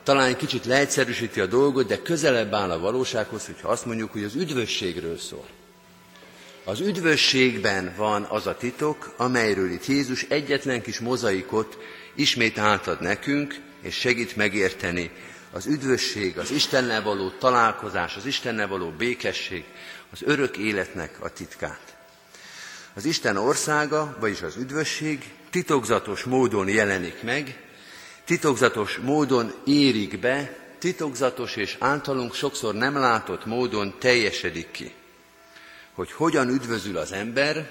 Talán 0.02 0.36
kicsit 0.36 0.64
leegyszerűsíti 0.64 1.40
a 1.40 1.46
dolgot, 1.46 1.86
de 1.86 2.02
közelebb 2.02 2.52
áll 2.52 2.70
a 2.70 2.78
valósághoz, 2.78 3.46
hogyha 3.46 3.68
azt 3.68 3.86
mondjuk, 3.86 4.12
hogy 4.12 4.24
az 4.24 4.34
üdvösségről 4.34 5.18
szól. 5.18 5.46
Az 6.66 6.80
üdvösségben 6.80 7.94
van 7.96 8.22
az 8.22 8.46
a 8.46 8.56
titok, 8.56 9.14
amelyről 9.16 9.70
itt 9.70 9.86
Jézus 9.86 10.22
egyetlen 10.28 10.82
kis 10.82 11.00
mozaikot 11.00 11.78
ismét 12.14 12.58
átad 12.58 13.00
nekünk, 13.00 13.60
és 13.80 13.94
segít 13.94 14.36
megérteni 14.36 15.10
az 15.52 15.66
üdvösség, 15.66 16.38
az 16.38 16.50
Istennel 16.50 17.02
való 17.02 17.30
találkozás, 17.30 18.16
az 18.16 18.26
Istennel 18.26 18.68
való 18.68 18.90
békesség, 18.90 19.64
az 20.10 20.22
örök 20.22 20.56
életnek 20.56 21.16
a 21.20 21.32
titkát. 21.32 21.96
Az 22.94 23.04
Isten 23.04 23.36
országa, 23.36 24.16
vagyis 24.20 24.42
az 24.42 24.56
üdvösség 24.56 25.32
titokzatos 25.50 26.22
módon 26.22 26.68
jelenik 26.68 27.22
meg, 27.22 27.60
titokzatos 28.24 28.96
módon 28.96 29.54
érik 29.64 30.20
be, 30.20 30.56
titokzatos 30.78 31.56
és 31.56 31.76
általunk 31.78 32.34
sokszor 32.34 32.74
nem 32.74 32.96
látott 32.96 33.46
módon 33.46 33.94
teljesedik 33.98 34.70
ki. 34.70 34.92
Hogy 35.94 36.12
hogyan 36.12 36.48
üdvözül 36.48 36.96
az 36.96 37.12
ember, 37.12 37.70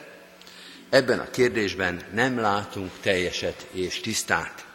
ebben 0.90 1.20
a 1.20 1.30
kérdésben 1.30 2.02
nem 2.14 2.40
látunk 2.40 2.92
teljeset 3.02 3.68
és 3.72 4.00
tisztát. 4.00 4.66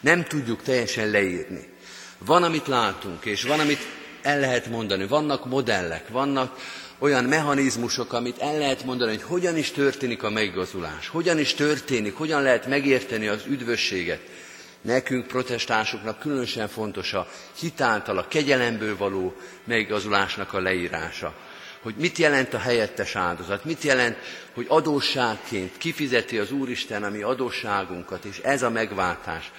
Nem 0.00 0.24
tudjuk 0.24 0.62
teljesen 0.62 1.10
leírni. 1.10 1.68
Van, 2.18 2.42
amit 2.42 2.66
látunk, 2.66 3.24
és 3.24 3.42
van, 3.42 3.60
amit 3.60 3.86
el 4.22 4.40
lehet 4.40 4.66
mondani. 4.66 5.06
Vannak 5.06 5.44
modellek, 5.44 6.08
vannak 6.08 6.58
olyan 6.98 7.24
mechanizmusok, 7.24 8.12
amit 8.12 8.38
el 8.38 8.58
lehet 8.58 8.84
mondani, 8.84 9.10
hogy 9.10 9.22
hogyan 9.22 9.56
is 9.56 9.70
történik 9.70 10.22
a 10.22 10.30
megigazulás, 10.30 11.08
hogyan 11.08 11.38
is 11.38 11.54
történik, 11.54 12.14
hogyan 12.14 12.42
lehet 12.42 12.66
megérteni 12.66 13.26
az 13.26 13.42
üdvösséget. 13.46 14.20
Nekünk, 14.80 15.26
protestánsoknak 15.26 16.18
különösen 16.18 16.68
fontos 16.68 17.12
a 17.12 17.28
hitáltal, 17.58 18.18
a 18.18 18.28
kegyelemből 18.28 18.96
való 18.96 19.34
megigazulásnak 19.64 20.52
a 20.52 20.60
leírása. 20.60 21.34
Hogy 21.86 21.94
mit 21.96 22.18
jelent 22.18 22.54
a 22.54 22.58
helyettes 22.58 23.16
áldozat, 23.16 23.64
mit 23.64 23.82
jelent, 23.82 24.16
hogy 24.54 24.66
adósságként 24.68 25.78
kifizeti 25.78 26.38
az 26.38 26.52
Úristen 26.52 27.02
a 27.02 27.08
mi 27.08 27.22
adósságunkat, 27.22 28.24
és 28.24 28.38
ez 28.38 28.62
a 28.62 28.70
megváltás. 28.70 29.52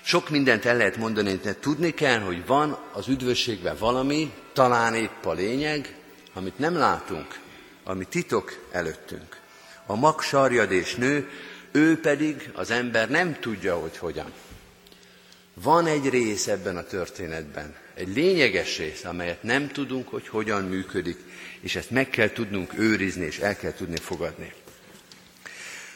Sok 0.00 0.28
mindent 0.28 0.64
el 0.64 0.76
lehet 0.76 0.96
mondani, 0.96 1.34
de 1.42 1.54
tudni 1.54 1.94
kell, 1.94 2.18
hogy 2.18 2.46
van 2.46 2.78
az 2.92 3.08
üdvösségben 3.08 3.76
valami, 3.78 4.32
talán 4.52 4.94
épp 4.94 5.24
a 5.24 5.32
lényeg, 5.32 5.96
amit 6.34 6.58
nem 6.58 6.76
látunk, 6.76 7.38
ami 7.84 8.04
titok 8.04 8.66
előttünk. 8.72 9.36
A 9.86 9.94
mag 9.96 10.20
sarjadés 10.20 10.94
nő, 10.94 11.30
ő 11.72 12.00
pedig, 12.00 12.50
az 12.54 12.70
ember 12.70 13.10
nem 13.10 13.38
tudja, 13.40 13.74
hogy 13.76 13.96
hogyan. 13.96 14.32
Van 15.62 15.86
egy 15.86 16.08
rész 16.08 16.46
ebben 16.46 16.76
a 16.76 16.84
történetben, 16.84 17.74
egy 17.94 18.08
lényeges 18.14 18.78
rész, 18.78 19.04
amelyet 19.04 19.42
nem 19.42 19.68
tudunk, 19.68 20.08
hogy 20.08 20.28
hogyan 20.28 20.64
működik, 20.64 21.18
és 21.60 21.76
ezt 21.76 21.90
meg 21.90 22.10
kell 22.10 22.30
tudnunk 22.30 22.78
őrizni, 22.78 23.24
és 23.24 23.38
el 23.38 23.56
kell 23.56 23.72
tudni 23.72 23.96
fogadni. 23.96 24.52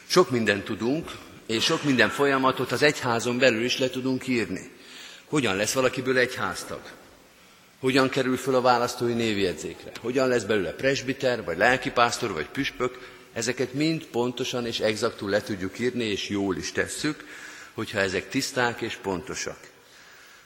Sok 0.05 0.29
mindent 0.29 0.63
tudunk, 0.63 1.11
és 1.45 1.63
sok 1.63 1.83
minden 1.83 2.09
folyamatot 2.09 2.71
az 2.71 2.81
egyházon 2.81 3.37
belül 3.37 3.63
is 3.63 3.77
le 3.77 3.89
tudunk 3.89 4.27
írni. 4.27 4.71
Hogyan 5.25 5.55
lesz 5.55 5.73
valakiből 5.73 6.17
egyháztag? 6.17 6.81
Hogyan 7.79 8.09
kerül 8.09 8.37
föl 8.37 8.55
a 8.55 8.61
választói 8.61 9.13
névjegyzékre? 9.13 9.91
Hogyan 9.99 10.27
lesz 10.27 10.43
belőle 10.43 10.71
presbiter, 10.71 11.43
vagy 11.43 11.57
lelkipásztor, 11.57 12.33
vagy 12.33 12.47
püspök? 12.47 13.11
Ezeket 13.33 13.73
mind 13.73 14.05
pontosan 14.05 14.65
és 14.65 14.79
exaktul 14.79 15.29
le 15.29 15.41
tudjuk 15.41 15.79
írni, 15.79 16.03
és 16.03 16.29
jól 16.29 16.55
is 16.57 16.71
tesszük, 16.71 17.23
hogyha 17.73 17.99
ezek 17.99 18.29
tiszták 18.29 18.81
és 18.81 18.95
pontosak. 18.95 19.57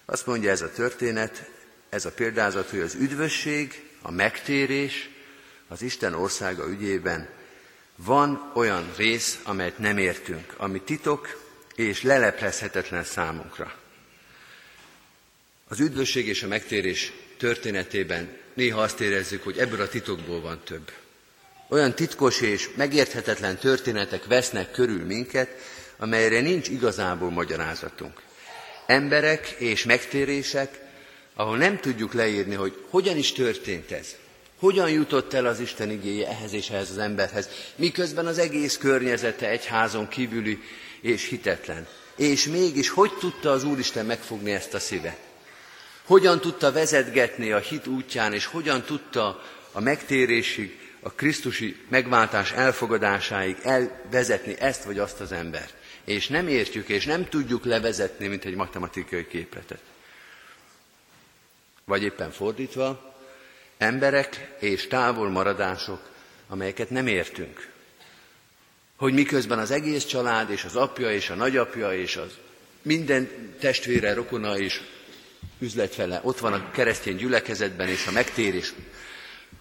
Azt 0.05 0.25
mondja 0.25 0.51
ez 0.51 0.61
a 0.61 0.71
történet, 0.71 1.49
ez 1.89 2.05
a 2.05 2.11
példázat, 2.11 2.69
hogy 2.69 2.79
az 2.79 2.93
üdvösség, 2.93 3.89
a 4.01 4.11
megtérés 4.11 5.09
az 5.67 5.81
Isten 5.81 6.13
országa 6.13 6.67
ügyében 6.67 7.29
van 7.95 8.51
olyan 8.53 8.93
rész, 8.97 9.39
amelyet 9.43 9.77
nem 9.77 9.97
értünk, 9.97 10.53
ami 10.57 10.81
titok 10.81 11.45
és 11.75 12.01
leleplezhetetlen 12.03 13.03
számunkra. 13.03 13.75
Az 15.67 15.79
üdvösség 15.79 16.27
és 16.27 16.43
a 16.43 16.47
megtérés 16.47 17.13
történetében 17.37 18.37
néha 18.53 18.81
azt 18.81 18.99
érezzük, 18.99 19.43
hogy 19.43 19.57
ebből 19.57 19.81
a 19.81 19.87
titokból 19.87 20.41
van 20.41 20.61
több. 20.63 20.91
Olyan 21.69 21.93
titkos 21.93 22.41
és 22.41 22.69
megérthetetlen 22.75 23.57
történetek 23.57 24.25
vesznek 24.25 24.71
körül 24.71 25.05
minket, 25.05 25.49
amelyre 25.97 26.39
nincs 26.39 26.67
igazából 26.67 27.29
magyarázatunk. 27.29 28.21
Emberek 28.85 29.47
és 29.47 29.83
megtérések, 29.83 30.79
ahol 31.33 31.57
nem 31.57 31.79
tudjuk 31.79 32.13
leírni, 32.13 32.55
hogy 32.55 32.83
hogyan 32.89 33.17
is 33.17 33.31
történt 33.31 33.91
ez. 33.91 34.15
Hogyan 34.59 34.89
jutott 34.89 35.33
el 35.33 35.45
az 35.45 35.59
Isten 35.59 35.91
igéje 35.91 36.27
ehhez 36.27 36.53
és 36.53 36.69
ehhez 36.69 36.89
az 36.89 36.97
emberhez, 36.97 37.49
miközben 37.75 38.25
az 38.25 38.37
egész 38.37 38.77
környezete 38.77 39.49
egy 39.49 39.65
házon 39.65 40.07
kívüli 40.07 40.59
és 41.01 41.27
hitetlen. 41.27 41.87
És 42.15 42.45
mégis 42.45 42.89
hogy 42.89 43.11
tudta 43.19 43.51
az 43.51 43.63
Úristen 43.63 44.05
megfogni 44.05 44.51
ezt 44.51 44.73
a 44.73 44.79
szívet? 44.79 45.17
Hogyan 46.03 46.41
tudta 46.41 46.71
vezetgetni 46.71 47.51
a 47.51 47.57
hit 47.57 47.87
útján, 47.87 48.33
és 48.33 48.45
hogyan 48.45 48.81
tudta 48.83 49.43
a 49.71 49.79
megtérésig, 49.79 50.79
a 50.99 51.11
Krisztusi 51.11 51.75
megváltás 51.89 52.51
elfogadásáig 52.51 53.57
elvezetni 53.63 54.55
ezt 54.59 54.83
vagy 54.83 54.99
azt 54.99 55.19
az 55.19 55.31
embert. 55.31 55.73
És 56.07 56.27
nem 56.27 56.47
értjük, 56.47 56.89
és 56.89 57.05
nem 57.05 57.29
tudjuk 57.29 57.65
levezetni, 57.65 58.27
mint 58.27 58.45
egy 58.45 58.55
matematikai 58.55 59.27
képletet. 59.27 59.81
Vagy 61.85 62.03
éppen 62.03 62.31
fordítva, 62.31 63.15
emberek 63.77 64.55
és 64.59 64.87
távol 64.87 65.29
maradások, 65.29 66.09
amelyeket 66.47 66.89
nem 66.89 67.07
értünk. 67.07 67.69
Hogy 68.95 69.13
miközben 69.13 69.59
az 69.59 69.71
egész 69.71 70.05
család, 70.05 70.49
és 70.49 70.63
az 70.63 70.75
apja, 70.75 71.11
és 71.11 71.29
a 71.29 71.35
nagyapja, 71.35 71.93
és 71.93 72.15
az 72.15 72.31
minden 72.81 73.55
testvére, 73.59 74.13
rokona 74.13 74.57
és 74.57 74.81
üzletfele 75.59 76.19
ott 76.23 76.39
van 76.39 76.53
a 76.53 76.71
keresztény 76.71 77.15
gyülekezetben 77.15 77.87
és 77.87 78.07
a 78.07 78.11
megtérés 78.11 78.73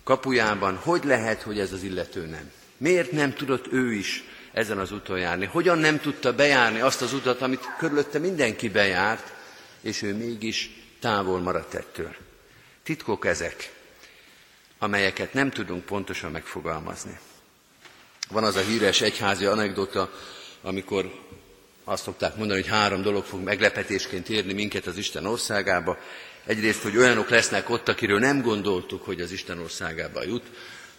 kapujában, 0.04 0.76
hogy 0.76 1.04
lehet, 1.04 1.42
hogy 1.42 1.59
ez 1.59 1.72
az 1.72 1.82
illető 1.82 2.26
nem? 2.26 2.52
Miért 2.76 3.12
nem 3.12 3.35
tudott 3.35 3.72
ő 3.72 3.92
is 3.92 4.24
ezen 4.57 4.79
az 4.79 4.92
úton 4.92 5.19
járni? 5.19 5.45
Hogyan 5.45 5.79
nem 5.79 6.01
tudta 6.01 6.35
bejárni 6.35 6.81
azt 6.81 7.03
az 7.03 7.12
utat, 7.12 7.42
amit 7.42 7.69
körülötte 7.79 8.19
mindenki 8.19 8.69
bejárt, 8.69 9.33
és 9.81 10.03
ő 10.03 10.14
mégis 10.14 10.71
távol 11.01 11.40
maradt 11.40 11.75
ettől? 11.75 12.14
Titkok 12.83 13.27
ezek, 13.27 13.73
amelyeket 14.79 15.33
nem 15.33 15.51
tudunk 15.51 15.85
pontosan 15.85 16.31
megfogalmazni. 16.31 17.19
Van 18.29 18.45
az 18.45 18.57
a 18.57 18.61
híres 18.61 19.01
egyházi 19.01 19.45
anekdota, 19.45 20.12
amikor 20.62 21.12
azt 21.85 22.03
szokták 22.03 22.37
mondani, 22.37 22.61
hogy 22.61 22.71
három 22.71 23.03
dolog 23.03 23.25
fog 23.25 23.42
meglepetésként 23.42 24.29
érni 24.29 24.53
minket 24.53 24.87
az 24.87 24.97
Isten 24.97 25.27
országába. 25.27 25.99
Egyrészt, 26.45 26.83
hogy 26.83 26.97
olyanok 26.97 27.29
lesznek 27.29 27.71
ott, 27.71 27.88
akiről 27.88 28.19
nem 28.19 28.42
gondoltuk, 28.42 29.05
hogy 29.05 29.21
az 29.21 29.31
Isten 29.31 29.59
országába 29.59 30.23
jut. 30.23 30.45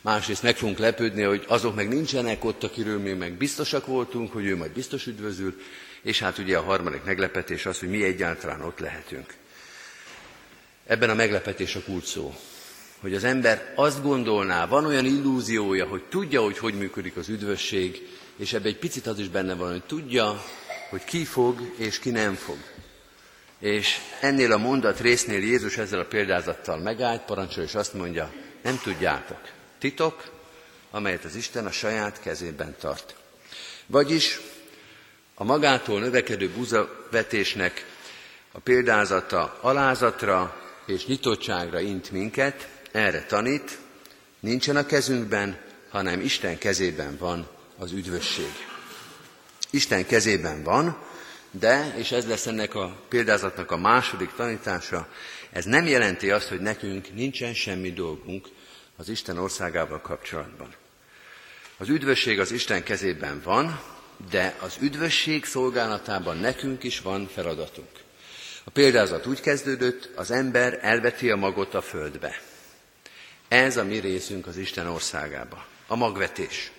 Másrészt 0.01 0.43
meg 0.43 0.57
fogunk 0.57 0.77
lepődni, 0.77 1.21
hogy 1.21 1.45
azok 1.47 1.75
meg 1.75 1.87
nincsenek 1.87 2.43
ott, 2.43 2.63
akiről 2.63 2.99
mi 2.99 3.13
meg 3.13 3.33
biztosak 3.33 3.85
voltunk, 3.85 4.31
hogy 4.31 4.45
ő 4.45 4.55
majd 4.55 4.71
biztos 4.71 5.05
üdvözül. 5.05 5.61
És 6.01 6.19
hát 6.19 6.37
ugye 6.37 6.57
a 6.57 6.63
harmadik 6.63 7.03
meglepetés 7.03 7.65
az, 7.65 7.79
hogy 7.79 7.89
mi 7.89 8.03
egyáltalán 8.03 8.61
ott 8.61 8.79
lehetünk. 8.79 9.33
Ebben 10.85 11.09
a 11.09 11.13
meglepetés 11.13 11.75
a 11.75 11.81
kult 11.81 12.05
szó. 12.05 12.35
Hogy 12.99 13.13
az 13.13 13.23
ember 13.23 13.73
azt 13.75 14.03
gondolná, 14.03 14.65
van 14.65 14.85
olyan 14.85 15.05
illúziója, 15.05 15.85
hogy 15.85 16.03
tudja, 16.09 16.41
hogy 16.41 16.57
hogy 16.57 16.73
működik 16.73 17.15
az 17.15 17.29
üdvösség, 17.29 18.07
és 18.37 18.53
ebben 18.53 18.67
egy 18.67 18.77
picit 18.77 19.07
az 19.07 19.19
is 19.19 19.27
benne 19.27 19.53
van, 19.53 19.71
hogy 19.71 19.83
tudja, 19.83 20.43
hogy 20.89 21.03
ki 21.03 21.25
fog 21.25 21.73
és 21.77 21.99
ki 21.99 22.09
nem 22.09 22.33
fog. 22.33 22.57
És 23.59 23.97
ennél 24.21 24.51
a 24.51 24.57
mondat 24.57 24.99
résznél 24.99 25.39
Jézus 25.39 25.77
ezzel 25.77 25.99
a 25.99 26.05
példázattal 26.05 26.77
megállt, 26.77 27.21
parancsol, 27.21 27.63
és 27.63 27.75
azt 27.75 27.93
mondja, 27.93 28.33
nem 28.63 28.79
tudjátok. 28.83 29.41
Titok, 29.79 30.31
amelyet 30.91 31.23
az 31.23 31.35
Isten 31.35 31.65
a 31.65 31.71
saját 31.71 32.19
kezében 32.19 32.75
tart. 32.79 33.15
Vagyis 33.85 34.39
a 35.33 35.43
magától 35.43 35.99
növekedő 35.99 36.49
buzavetésnek 36.49 37.85
a 38.51 38.59
példázata 38.59 39.57
alázatra 39.61 40.61
és 40.85 41.05
nyitottságra 41.05 41.79
int 41.79 42.11
minket, 42.11 42.67
erre 42.91 43.25
tanít, 43.25 43.77
nincsen 44.39 44.75
a 44.75 44.85
kezünkben, 44.85 45.59
hanem 45.89 46.21
Isten 46.21 46.57
kezében 46.57 47.17
van 47.17 47.47
az 47.77 47.91
üdvösség. 47.91 48.51
Isten 49.69 50.05
kezében 50.05 50.63
van, 50.63 50.97
de, 51.51 51.93
és 51.97 52.11
ez 52.11 52.27
lesz 52.27 52.45
ennek 52.45 52.75
a 52.75 52.95
példázatnak 53.09 53.71
a 53.71 53.77
második 53.77 54.29
tanítása, 54.35 55.07
ez 55.51 55.65
nem 55.65 55.85
jelenti 55.85 56.31
azt, 56.31 56.47
hogy 56.47 56.59
nekünk 56.59 57.13
nincsen 57.13 57.53
semmi 57.53 57.91
dolgunk 57.91 58.47
az 58.97 59.09
Isten 59.09 59.37
országával 59.37 60.01
kapcsolatban. 60.01 60.73
Az 61.77 61.89
üdvösség 61.89 62.39
az 62.39 62.51
Isten 62.51 62.83
kezében 62.83 63.41
van, 63.43 63.81
de 64.29 64.55
az 64.59 64.77
üdvösség 64.79 65.45
szolgálatában 65.45 66.37
nekünk 66.37 66.83
is 66.83 66.99
van 66.99 67.27
feladatunk. 67.33 67.89
A 68.63 68.69
példázat 68.69 69.25
úgy 69.25 69.41
kezdődött, 69.41 70.09
az 70.15 70.31
ember 70.31 70.79
elveti 70.81 71.31
a 71.31 71.35
magot 71.35 71.73
a 71.73 71.81
földbe. 71.81 72.41
Ez 73.47 73.77
a 73.77 73.83
mi 73.83 73.97
részünk 73.97 74.47
az 74.47 74.57
Isten 74.57 74.87
országába. 74.87 75.65
a 75.87 75.95
magvetés. 75.95 76.71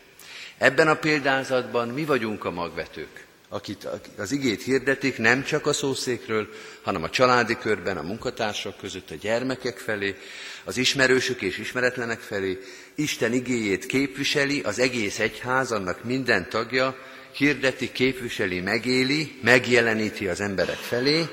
Ebben 0.58 0.88
a 0.88 0.94
példázatban 0.94 1.88
mi 1.88 2.04
vagyunk 2.04 2.44
a 2.44 2.50
magvetők, 2.50 3.26
akit 3.48 3.88
az 4.16 4.32
igét 4.32 4.62
hirdetik 4.62 5.18
nem 5.18 5.44
csak 5.44 5.66
a 5.66 5.72
szószékről, 5.72 6.48
hanem 6.82 7.02
a 7.02 7.10
családi 7.10 7.56
körben, 7.58 7.96
a 7.96 8.02
munkatársak 8.02 8.76
között, 8.76 9.10
a 9.10 9.14
gyermekek 9.14 9.78
felé, 9.78 10.16
az 10.64 10.76
ismerősök 10.76 11.42
és 11.42 11.58
ismeretlenek 11.58 12.20
felé, 12.20 12.58
Isten 12.94 13.32
igéjét 13.32 13.86
képviseli, 13.86 14.60
az 14.60 14.78
egész 14.78 15.18
egyház, 15.18 15.72
annak 15.72 16.04
minden 16.04 16.48
tagja, 16.48 16.96
hirdeti, 17.32 17.92
képviseli, 17.92 18.60
megéli, 18.60 19.38
megjeleníti 19.42 20.28
az 20.28 20.40
emberek 20.40 20.76
felé, 20.76 21.24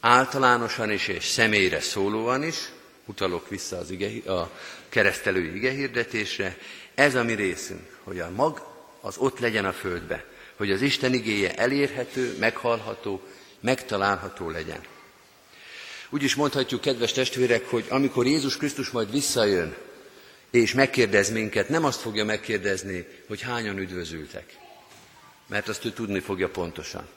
általánosan 0.00 0.90
is 0.90 1.08
és 1.08 1.24
személyre 1.24 1.80
szólóan 1.80 2.44
is, 2.44 2.56
utalok 3.04 3.48
vissza 3.48 3.76
az 3.76 3.90
ige, 3.90 4.32
a 4.32 4.50
keresztelői 4.88 5.56
igehirdetésre, 5.56 6.56
ez 6.94 7.14
a 7.14 7.22
mi 7.22 7.32
részünk, 7.34 7.96
hogy 8.02 8.18
a 8.18 8.30
mag 8.30 8.74
az 9.00 9.16
ott 9.16 9.38
legyen 9.38 9.64
a 9.64 9.72
földbe, 9.72 10.24
hogy 10.56 10.70
az 10.70 10.82
Isten 10.82 11.14
igéje 11.14 11.54
elérhető, 11.54 12.36
meghallható, 12.38 13.22
megtalálható 13.60 14.50
legyen. 14.50 14.80
Úgy 16.10 16.22
is 16.22 16.34
mondhatjuk, 16.34 16.80
kedves 16.80 17.12
testvérek, 17.12 17.68
hogy 17.68 17.84
amikor 17.88 18.26
Jézus 18.26 18.56
Krisztus 18.56 18.90
majd 18.90 19.10
visszajön, 19.10 19.76
és 20.50 20.74
megkérdez 20.74 21.30
minket, 21.30 21.68
nem 21.68 21.84
azt 21.84 22.00
fogja 22.00 22.24
megkérdezni, 22.24 23.06
hogy 23.28 23.40
hányan 23.40 23.78
üdvözültek, 23.78 24.56
mert 25.46 25.68
azt 25.68 25.84
ő 25.84 25.90
tudni 25.90 26.20
fogja 26.20 26.48
pontosan, 26.48 27.08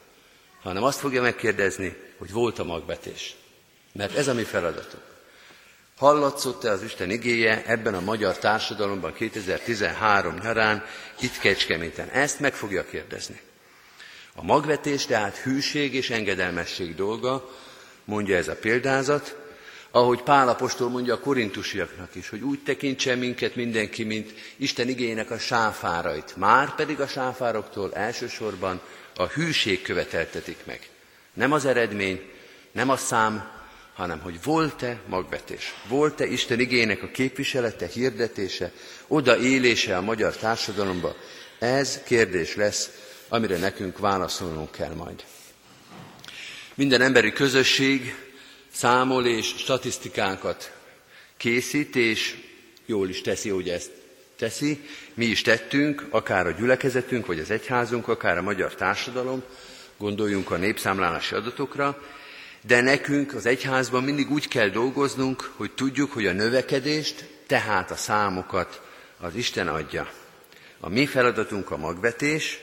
hanem 0.61 0.83
azt 0.83 0.99
fogja 0.99 1.21
megkérdezni, 1.21 1.95
hogy 2.17 2.31
volt 2.31 2.59
a 2.59 2.63
magvetés. 2.63 3.35
Mert 3.93 4.15
ez 4.15 4.27
a 4.27 4.33
mi 4.33 4.43
feladatunk. 4.43 5.03
Hallatszott-e 5.99 6.71
az 6.71 6.83
Isten 6.83 7.09
igéje 7.09 7.63
ebben 7.65 7.93
a 7.93 7.99
magyar 7.99 8.37
társadalomban 8.37 9.13
2013 9.13 10.35
nyarán, 10.35 10.85
itt 11.19 11.39
Kecskeméten? 11.39 12.09
Ezt 12.09 12.39
meg 12.39 12.53
fogja 12.53 12.85
kérdezni. 12.85 13.41
A 14.35 14.43
magvetés 14.43 15.05
tehát 15.05 15.37
hűség 15.37 15.93
és 15.93 16.09
engedelmesség 16.09 16.95
dolga, 16.95 17.49
mondja 18.05 18.37
ez 18.37 18.47
a 18.47 18.55
példázat, 18.55 19.35
ahogy 19.91 20.21
Pál 20.21 20.49
apostol 20.49 20.89
mondja 20.89 21.13
a 21.13 21.19
korintusiaknak 21.19 22.15
is, 22.15 22.29
hogy 22.29 22.41
úgy 22.41 22.63
tekintse 22.63 23.15
minket 23.15 23.55
mindenki, 23.55 24.03
mint 24.03 24.33
Isten 24.55 24.87
igények 24.87 25.31
a 25.31 25.37
sáfárait. 25.37 26.35
Már 26.35 26.75
pedig 26.75 26.99
a 26.99 27.07
sáfároktól 27.07 27.93
elsősorban 27.93 28.81
a 29.15 29.25
hűség 29.25 29.81
követeltetik 29.81 30.57
meg. 30.65 30.89
Nem 31.33 31.51
az 31.51 31.65
eredmény, 31.65 32.21
nem 32.71 32.89
a 32.89 32.97
szám, 32.97 33.58
hanem 33.99 34.19
hogy 34.19 34.43
volt-e 34.43 35.01
magvetés, 35.07 35.73
volt-e 35.87 36.25
Isten 36.25 36.59
igének 36.59 37.03
a 37.03 37.11
képviselete, 37.11 37.87
hirdetése, 37.87 38.71
oda 39.07 39.37
élése 39.37 39.97
a 39.97 40.01
magyar 40.01 40.35
társadalomba, 40.35 41.15
ez 41.59 42.01
kérdés 42.05 42.55
lesz, 42.55 42.89
amire 43.27 43.57
nekünk 43.57 43.97
válaszolnunk 43.97 44.71
kell 44.71 44.93
majd. 44.93 45.23
Minden 46.75 47.01
emberi 47.01 47.31
közösség 47.31 48.15
számol 48.71 49.25
és 49.25 49.47
statisztikákat 49.57 50.73
készít, 51.37 51.95
és 51.95 52.37
jól 52.85 53.09
is 53.09 53.21
teszi, 53.21 53.49
hogy 53.49 53.69
ezt 53.69 53.91
teszi. 54.37 54.81
Mi 55.13 55.25
is 55.25 55.41
tettünk, 55.41 56.07
akár 56.09 56.47
a 56.47 56.51
gyülekezetünk, 56.51 57.25
vagy 57.25 57.39
az 57.39 57.51
egyházunk, 57.51 58.07
akár 58.07 58.37
a 58.37 58.41
magyar 58.41 58.75
társadalom, 58.75 59.43
gondoljunk 59.97 60.51
a 60.51 60.57
népszámlálási 60.57 61.35
adatokra, 61.35 62.01
de 62.61 62.81
nekünk 62.81 63.33
az 63.33 63.45
egyházban 63.45 64.03
mindig 64.03 64.31
úgy 64.31 64.47
kell 64.47 64.69
dolgoznunk, 64.69 65.51
hogy 65.55 65.71
tudjuk, 65.71 66.11
hogy 66.11 66.25
a 66.25 66.31
növekedést, 66.31 67.29
tehát 67.47 67.91
a 67.91 67.95
számokat 67.95 68.81
az 69.19 69.35
Isten 69.35 69.67
adja. 69.67 70.11
A 70.79 70.89
mi 70.89 71.05
feladatunk 71.05 71.71
a 71.71 71.77
magvetés, 71.77 72.59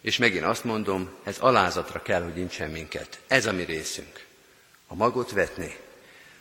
és 0.00 0.16
megint 0.16 0.44
azt 0.44 0.64
mondom, 0.64 1.10
ez 1.24 1.38
alázatra 1.38 2.02
kell, 2.02 2.22
hogy 2.22 2.34
nincsen 2.34 2.70
minket. 2.70 3.18
Ez 3.26 3.46
a 3.46 3.52
mi 3.52 3.62
részünk. 3.62 4.24
A 4.86 4.94
magot 4.94 5.32
vetni, 5.32 5.76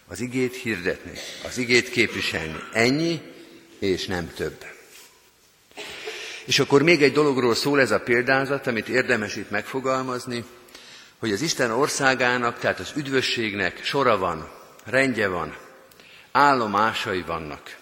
az 0.07 0.19
igét 0.19 0.55
hirdetni, 0.55 1.17
az 1.45 1.57
igét 1.57 1.89
képviselni. 1.89 2.59
Ennyi, 2.73 3.21
és 3.79 4.05
nem 4.05 4.33
több. 4.35 4.65
És 6.45 6.59
akkor 6.59 6.83
még 6.83 7.03
egy 7.03 7.11
dologról 7.11 7.55
szól 7.55 7.79
ez 7.79 7.91
a 7.91 7.99
példázat, 7.99 8.67
amit 8.67 8.87
érdemes 8.87 9.35
itt 9.35 9.49
megfogalmazni, 9.49 10.43
hogy 11.19 11.31
az 11.31 11.41
Isten 11.41 11.71
országának, 11.71 12.59
tehát 12.59 12.79
az 12.79 12.91
üdvösségnek 12.95 13.83
sora 13.83 14.17
van, 14.17 14.49
rendje 14.85 15.27
van, 15.27 15.55
állomásai 16.31 17.21
vannak. 17.21 17.77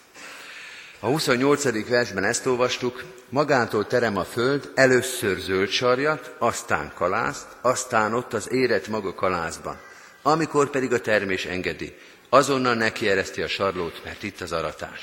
A 1.00 1.06
28. 1.06 1.88
versben 1.90 2.24
ezt 2.24 2.46
olvastuk, 2.46 3.04
magától 3.30 3.88
terem 3.88 4.18
a 4.18 4.24
föld 4.24 4.72
először 4.76 5.38
zöld 5.38 5.70
sarjat, 5.70 6.36
aztán 6.38 6.92
kalászt, 6.96 7.48
aztán 7.62 8.14
ott 8.14 8.34
az 8.34 8.52
érett 8.52 8.88
maga 8.88 9.14
kalászban. 9.14 9.80
Amikor 10.22 10.70
pedig 10.70 10.94
a 10.94 11.02
termés 11.02 11.46
engedi, 11.46 11.98
azonnal 12.30 12.74
neki 12.74 13.10
ereszti 13.10 13.42
a 13.42 13.48
sarlót, 13.48 14.02
mert 14.04 14.24
itt 14.24 14.42
az 14.42 14.52
aratás. 14.52 15.02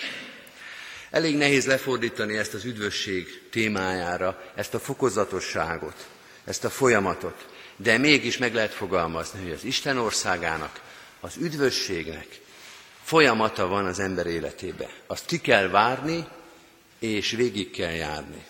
Elég 1.11 1.37
nehéz 1.37 1.66
lefordítani 1.66 2.37
ezt 2.37 2.55
az 2.55 2.64
üdvösség 2.64 3.49
témájára, 3.51 4.42
ezt 4.55 4.75
a 4.75 4.79
fokozatosságot, 4.79 6.07
ezt 6.44 6.64
a 6.64 6.70
folyamatot, 6.70 7.46
de 7.76 7.98
mégis 7.98 8.38
meg 8.38 8.54
lehet 8.54 8.72
fogalmazni, 8.72 9.42
hogy 9.42 9.52
az 9.52 9.64
Isten 9.64 9.98
országának, 9.98 10.80
az 11.20 11.37
üdvösségnek 11.37 12.40
folyamata 13.02 13.66
van 13.66 13.87
az 13.87 13.98
ember 13.98 14.26
életébe. 14.26 14.88
Azt 15.07 15.26
ki 15.26 15.40
kell 15.40 15.68
várni, 15.68 16.24
és 16.98 17.30
végig 17.30 17.70
kell 17.70 17.92
járni. 17.92 18.44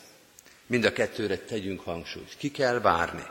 Mind 0.66 0.84
a 0.84 0.92
kettőre 0.92 1.36
tegyünk 1.36 1.80
hangsúlyt. 1.80 2.34
Ki 2.38 2.50
kell 2.50 2.80
várni. 2.80 3.22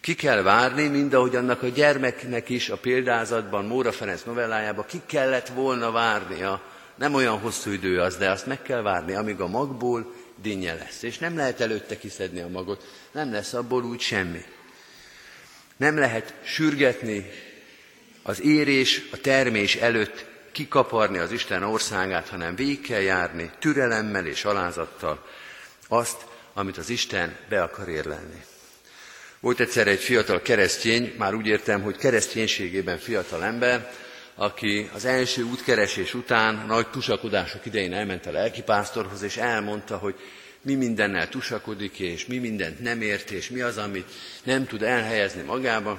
Ki 0.00 0.14
kell 0.14 0.42
várni, 0.42 0.86
mind 0.86 1.14
ahogy 1.14 1.36
annak 1.36 1.62
a 1.62 1.68
gyermeknek 1.68 2.48
is 2.48 2.68
a 2.68 2.76
példázatban, 2.76 3.64
Móra 3.64 3.92
Ferenc 3.92 4.22
novellájában, 4.22 4.84
ki 4.88 5.00
kellett 5.06 5.48
volna 5.48 5.90
várnia. 5.90 6.62
Nem 6.94 7.14
olyan 7.14 7.38
hosszú 7.38 7.70
idő 7.70 8.00
az, 8.00 8.16
de 8.16 8.30
azt 8.30 8.46
meg 8.46 8.62
kell 8.62 8.82
várni, 8.82 9.14
amíg 9.14 9.40
a 9.40 9.46
magból 9.46 10.14
dinnye 10.42 10.74
lesz. 10.74 11.02
És 11.02 11.18
nem 11.18 11.36
lehet 11.36 11.60
előtte 11.60 11.98
kiszedni 11.98 12.40
a 12.40 12.48
magot, 12.48 12.84
nem 13.12 13.32
lesz 13.32 13.52
abból 13.52 13.84
úgy 13.84 14.00
semmi. 14.00 14.44
Nem 15.76 15.98
lehet 15.98 16.34
sürgetni 16.44 17.30
az 18.22 18.42
érés, 18.42 19.02
a 19.12 19.16
termés 19.16 19.76
előtt 19.76 20.24
kikaparni 20.52 21.18
az 21.18 21.32
Isten 21.32 21.62
országát, 21.62 22.28
hanem 22.28 22.54
végig 22.54 22.80
kell 22.80 23.00
járni 23.00 23.50
türelemmel 23.58 24.26
és 24.26 24.44
alázattal 24.44 25.26
azt, 25.88 26.26
amit 26.54 26.78
az 26.78 26.88
Isten 26.88 27.36
be 27.48 27.62
akar 27.62 27.88
érlelni. 27.88 28.44
Volt 29.40 29.60
egyszer 29.60 29.88
egy 29.88 30.00
fiatal 30.00 30.42
keresztény, 30.42 31.14
már 31.18 31.34
úgy 31.34 31.46
értem, 31.46 31.82
hogy 31.82 31.96
kereszténységében 31.96 32.98
fiatal 32.98 33.44
ember, 33.44 33.92
aki 34.34 34.90
az 34.94 35.04
első 35.04 35.42
útkeresés 35.42 36.14
után 36.14 36.64
nagy 36.66 36.90
tusakodások 36.90 37.66
idején 37.66 37.92
elment 37.92 38.26
a 38.26 38.30
lelkipásztorhoz, 38.30 39.22
és 39.22 39.36
elmondta, 39.36 39.96
hogy 39.96 40.14
mi 40.62 40.74
mindennel 40.74 41.28
tusakodik, 41.28 41.98
és 41.98 42.26
mi 42.26 42.38
mindent 42.38 42.80
nem 42.80 43.00
ért, 43.00 43.30
és 43.30 43.50
mi 43.50 43.60
az, 43.60 43.78
amit 43.78 44.10
nem 44.44 44.66
tud 44.66 44.82
elhelyezni 44.82 45.42
magába. 45.42 45.98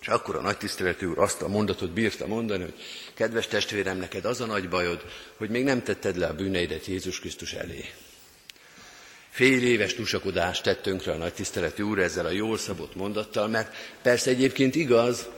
És 0.00 0.08
akkor 0.08 0.36
a 0.36 0.40
nagy 0.40 0.56
tiszteletű 0.56 1.06
úr 1.06 1.18
azt 1.18 1.42
a 1.42 1.48
mondatot 1.48 1.90
bírta 1.90 2.26
mondani, 2.26 2.62
hogy 2.62 2.74
kedves 3.14 3.46
testvérem, 3.46 3.98
neked 3.98 4.24
az 4.24 4.40
a 4.40 4.46
nagy 4.46 4.68
bajod, 4.68 5.04
hogy 5.36 5.50
még 5.50 5.64
nem 5.64 5.82
tetted 5.82 6.16
le 6.16 6.26
a 6.26 6.34
bűneidet 6.34 6.86
Jézus 6.86 7.20
Krisztus 7.20 7.52
elé. 7.52 7.90
Fél 9.30 9.62
éves 9.62 9.94
tusakodást 9.94 10.62
tett 10.62 10.82
tönkre 10.82 11.12
a 11.12 11.16
nagy 11.16 11.32
tiszteletű 11.32 11.82
úr 11.82 11.98
ezzel 11.98 12.26
a 12.26 12.30
jól 12.30 12.58
szabott 12.58 12.94
mondattal, 12.94 13.48
mert 13.48 13.74
persze 14.02 14.30
egyébként 14.30 14.74
igaz, 14.74 15.28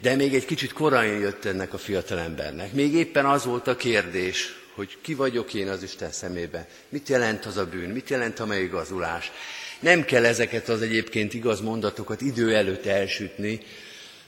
de 0.00 0.14
még 0.14 0.34
egy 0.34 0.44
kicsit 0.44 0.72
korán 0.72 1.06
jött 1.06 1.44
ennek 1.44 1.72
a 1.72 1.78
fiatalembernek. 1.78 2.72
Még 2.72 2.94
éppen 2.94 3.24
az 3.26 3.44
volt 3.44 3.66
a 3.66 3.76
kérdés, 3.76 4.54
hogy 4.74 4.98
ki 5.00 5.14
vagyok 5.14 5.54
én 5.54 5.68
az 5.68 5.82
Isten 5.82 6.10
szemébe, 6.10 6.68
mit 6.88 7.08
jelent 7.08 7.44
az 7.44 7.56
a 7.56 7.66
bűn, 7.66 7.90
mit 7.90 8.10
jelent 8.10 8.40
a 8.40 8.46
megigazulás. 8.46 9.32
Nem 9.80 10.04
kell 10.04 10.24
ezeket 10.24 10.68
az 10.68 10.82
egyébként 10.82 11.34
igaz 11.34 11.60
mondatokat 11.60 12.20
idő 12.20 12.54
előtt 12.54 12.86
elsütni, 12.86 13.60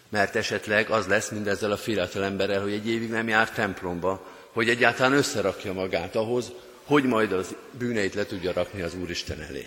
mert 0.08 0.36
esetleg 0.36 0.90
az 0.90 1.06
lesz 1.06 1.30
mindezzel 1.30 1.70
a 1.70 1.76
fiatal 1.76 2.24
emberrel, 2.24 2.62
hogy 2.62 2.72
egy 2.72 2.88
évig 2.88 3.10
nem 3.10 3.28
jár 3.28 3.50
templomba, 3.50 4.26
hogy 4.52 4.68
egyáltalán 4.68 5.12
összerakja 5.12 5.72
magát 5.72 6.16
ahhoz, 6.16 6.52
hogy 6.84 7.04
majd 7.04 7.32
az 7.32 7.54
bűneit 7.78 8.14
le 8.14 8.26
tudja 8.26 8.52
rakni 8.52 8.82
az 8.82 8.94
Úristen 8.94 9.40
elé. 9.40 9.66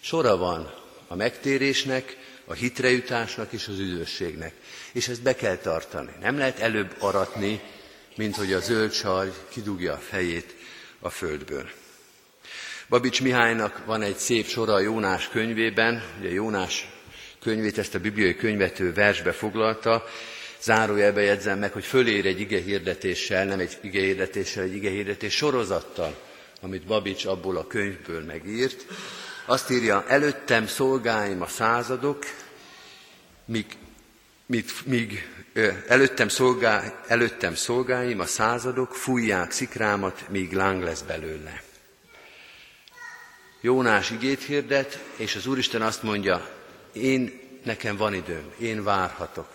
Sora 0.00 0.36
van 0.36 0.74
a 1.08 1.14
megtérésnek, 1.14 2.16
a 2.50 2.54
hitrejutásnak 2.54 3.52
és 3.52 3.68
az 3.68 3.78
üdvösségnek. 3.78 4.52
És 4.92 5.08
ezt 5.08 5.22
be 5.22 5.34
kell 5.34 5.56
tartani. 5.56 6.10
Nem 6.20 6.38
lehet 6.38 6.58
előbb 6.58 6.94
aratni, 6.98 7.60
mint 8.16 8.36
hogy 8.36 8.52
a 8.52 8.60
zöld 8.60 8.92
sarj 8.92 9.28
kidugja 9.48 9.92
a 9.92 9.96
fejét 9.96 10.54
a 11.00 11.10
földből. 11.10 11.68
Babics 12.88 13.22
Mihálynak 13.22 13.84
van 13.84 14.02
egy 14.02 14.16
szép 14.16 14.46
sora 14.46 14.72
a 14.72 14.80
Jónás 14.80 15.28
könyvében, 15.28 16.02
ugye 16.20 16.30
Jónás 16.30 16.88
könyvét, 17.40 17.78
ezt 17.78 17.94
a 17.94 18.00
bibliai 18.00 18.36
könyvet 18.36 18.80
ő 18.80 18.92
versbe 18.92 19.32
foglalta, 19.32 20.04
zárójelbe 20.62 21.20
jegyzem 21.20 21.58
meg, 21.58 21.72
hogy 21.72 21.84
fölér 21.84 22.26
egy 22.26 22.40
ige 22.40 22.60
hirdetéssel, 22.60 23.44
nem 23.44 23.60
egy 23.60 23.78
ige 23.80 24.00
hirdetéssel, 24.00 24.62
egy 24.62 24.74
ige 24.74 24.90
hirdetés 24.90 25.34
sorozattal, 25.34 26.16
amit 26.60 26.86
Babics 26.86 27.24
abból 27.24 27.56
a 27.56 27.66
könyvből 27.66 28.24
megírt. 28.24 28.86
Azt 29.50 29.70
írja, 29.70 30.04
előttem 30.08 30.66
szolgáim 30.66 31.42
a 31.42 31.46
századok, 31.46 32.24
míg, 33.50 33.76
míg, 34.46 34.64
míg 34.84 35.28
előttem, 35.86 36.28
szolgá, 36.28 37.02
előttem 37.06 37.54
szolgáim 37.54 38.20
a 38.20 38.26
századok, 38.26 38.94
fújják 38.94 39.50
szikrámat, 39.50 40.28
míg 40.28 40.52
láng 40.52 40.82
lesz 40.82 41.00
belőle. 41.00 41.62
Jónás 43.60 44.10
igét 44.10 44.42
hirdet, 44.42 45.04
és 45.16 45.36
az 45.36 45.46
Úristen 45.46 45.82
azt 45.82 46.02
mondja, 46.02 46.48
én, 46.92 47.40
nekem 47.64 47.96
van 47.96 48.14
időm, 48.14 48.52
én 48.58 48.84
várhatok. 48.84 49.48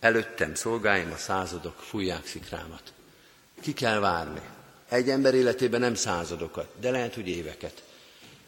Előttem 0.00 0.54
szolgáim 0.54 1.12
a 1.12 1.16
századok, 1.16 1.80
fújják 1.80 2.26
szikrámat. 2.26 2.92
Ki 3.60 3.72
kell 3.72 3.98
várni? 3.98 4.40
Egy 4.88 5.10
ember 5.10 5.34
életében 5.34 5.80
nem 5.80 5.94
századokat, 5.94 6.72
de 6.80 6.90
lehet, 6.90 7.14
hogy 7.14 7.28
éveket. 7.28 7.82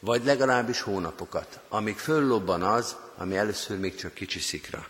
Vagy 0.00 0.24
legalábbis 0.24 0.80
hónapokat, 0.80 1.58
amíg 1.68 1.96
föllobban 1.96 2.62
az, 2.62 2.96
ami 3.16 3.36
először 3.36 3.78
még 3.78 3.94
csak 3.94 4.14
kicsi 4.14 4.38
szikra. 4.38 4.88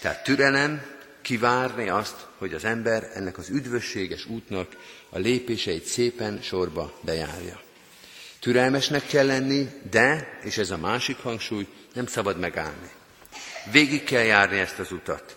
Tehát 0.00 0.22
türelem, 0.22 0.82
kivárni 1.22 1.88
azt, 1.88 2.26
hogy 2.38 2.54
az 2.54 2.64
ember 2.64 3.10
ennek 3.14 3.38
az 3.38 3.48
üdvösséges 3.48 4.26
útnak 4.26 4.76
a 5.08 5.18
lépéseit 5.18 5.84
szépen 5.84 6.40
sorba 6.42 6.98
bejárja. 7.00 7.60
Türelmesnek 8.40 9.06
kell 9.06 9.26
lenni, 9.26 9.68
de, 9.90 10.38
és 10.42 10.58
ez 10.58 10.70
a 10.70 10.76
másik 10.76 11.16
hangsúly, 11.16 11.66
nem 11.94 12.06
szabad 12.06 12.38
megállni. 12.38 12.90
Végig 13.70 14.04
kell 14.04 14.22
járni 14.22 14.58
ezt 14.58 14.78
az 14.78 14.92
utat. 14.92 15.36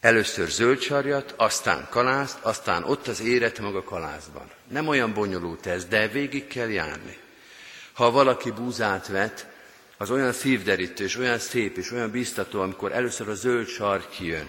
Először 0.00 0.48
zöld 0.48 1.34
aztán 1.36 1.86
kalászt, 1.90 2.38
aztán 2.40 2.84
ott 2.84 3.08
az 3.08 3.20
éret 3.20 3.58
maga 3.58 3.82
kalászban. 3.82 4.50
Nem 4.68 4.88
olyan 4.88 5.12
bonyolult 5.12 5.66
ez, 5.66 5.84
de 5.84 6.08
végig 6.08 6.46
kell 6.46 6.70
járni. 6.70 7.16
Ha 7.92 8.10
valaki 8.10 8.50
búzát 8.50 9.06
vet, 9.08 9.46
az 9.96 10.10
olyan 10.10 10.32
szívderítő, 10.32 11.04
és 11.04 11.16
olyan 11.16 11.38
szép, 11.38 11.76
és 11.76 11.90
olyan 11.90 12.10
biztató, 12.10 12.60
amikor 12.60 12.92
először 12.92 13.28
a 13.28 13.34
zöld 13.34 13.66
sar 13.66 14.08
kijön. 14.08 14.48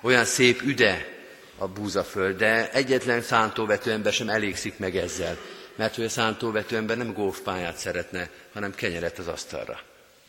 Olyan 0.00 0.24
szép 0.24 0.62
üde 0.62 1.16
a 1.58 1.68
búzaföld, 1.68 2.36
de 2.36 2.70
egyetlen 2.72 3.22
szántóvető 3.22 3.90
ember 3.90 4.12
sem 4.12 4.28
elégszik 4.28 4.78
meg 4.78 4.96
ezzel, 4.96 5.38
mert 5.76 5.94
hogy 5.94 6.04
a 6.04 6.08
szántóvető 6.08 6.76
ember 6.76 6.96
nem 6.96 7.12
golfpályát 7.12 7.76
szeretne, 7.76 8.30
hanem 8.52 8.74
kenyeret 8.74 9.18
az 9.18 9.26
asztalra. 9.26 9.80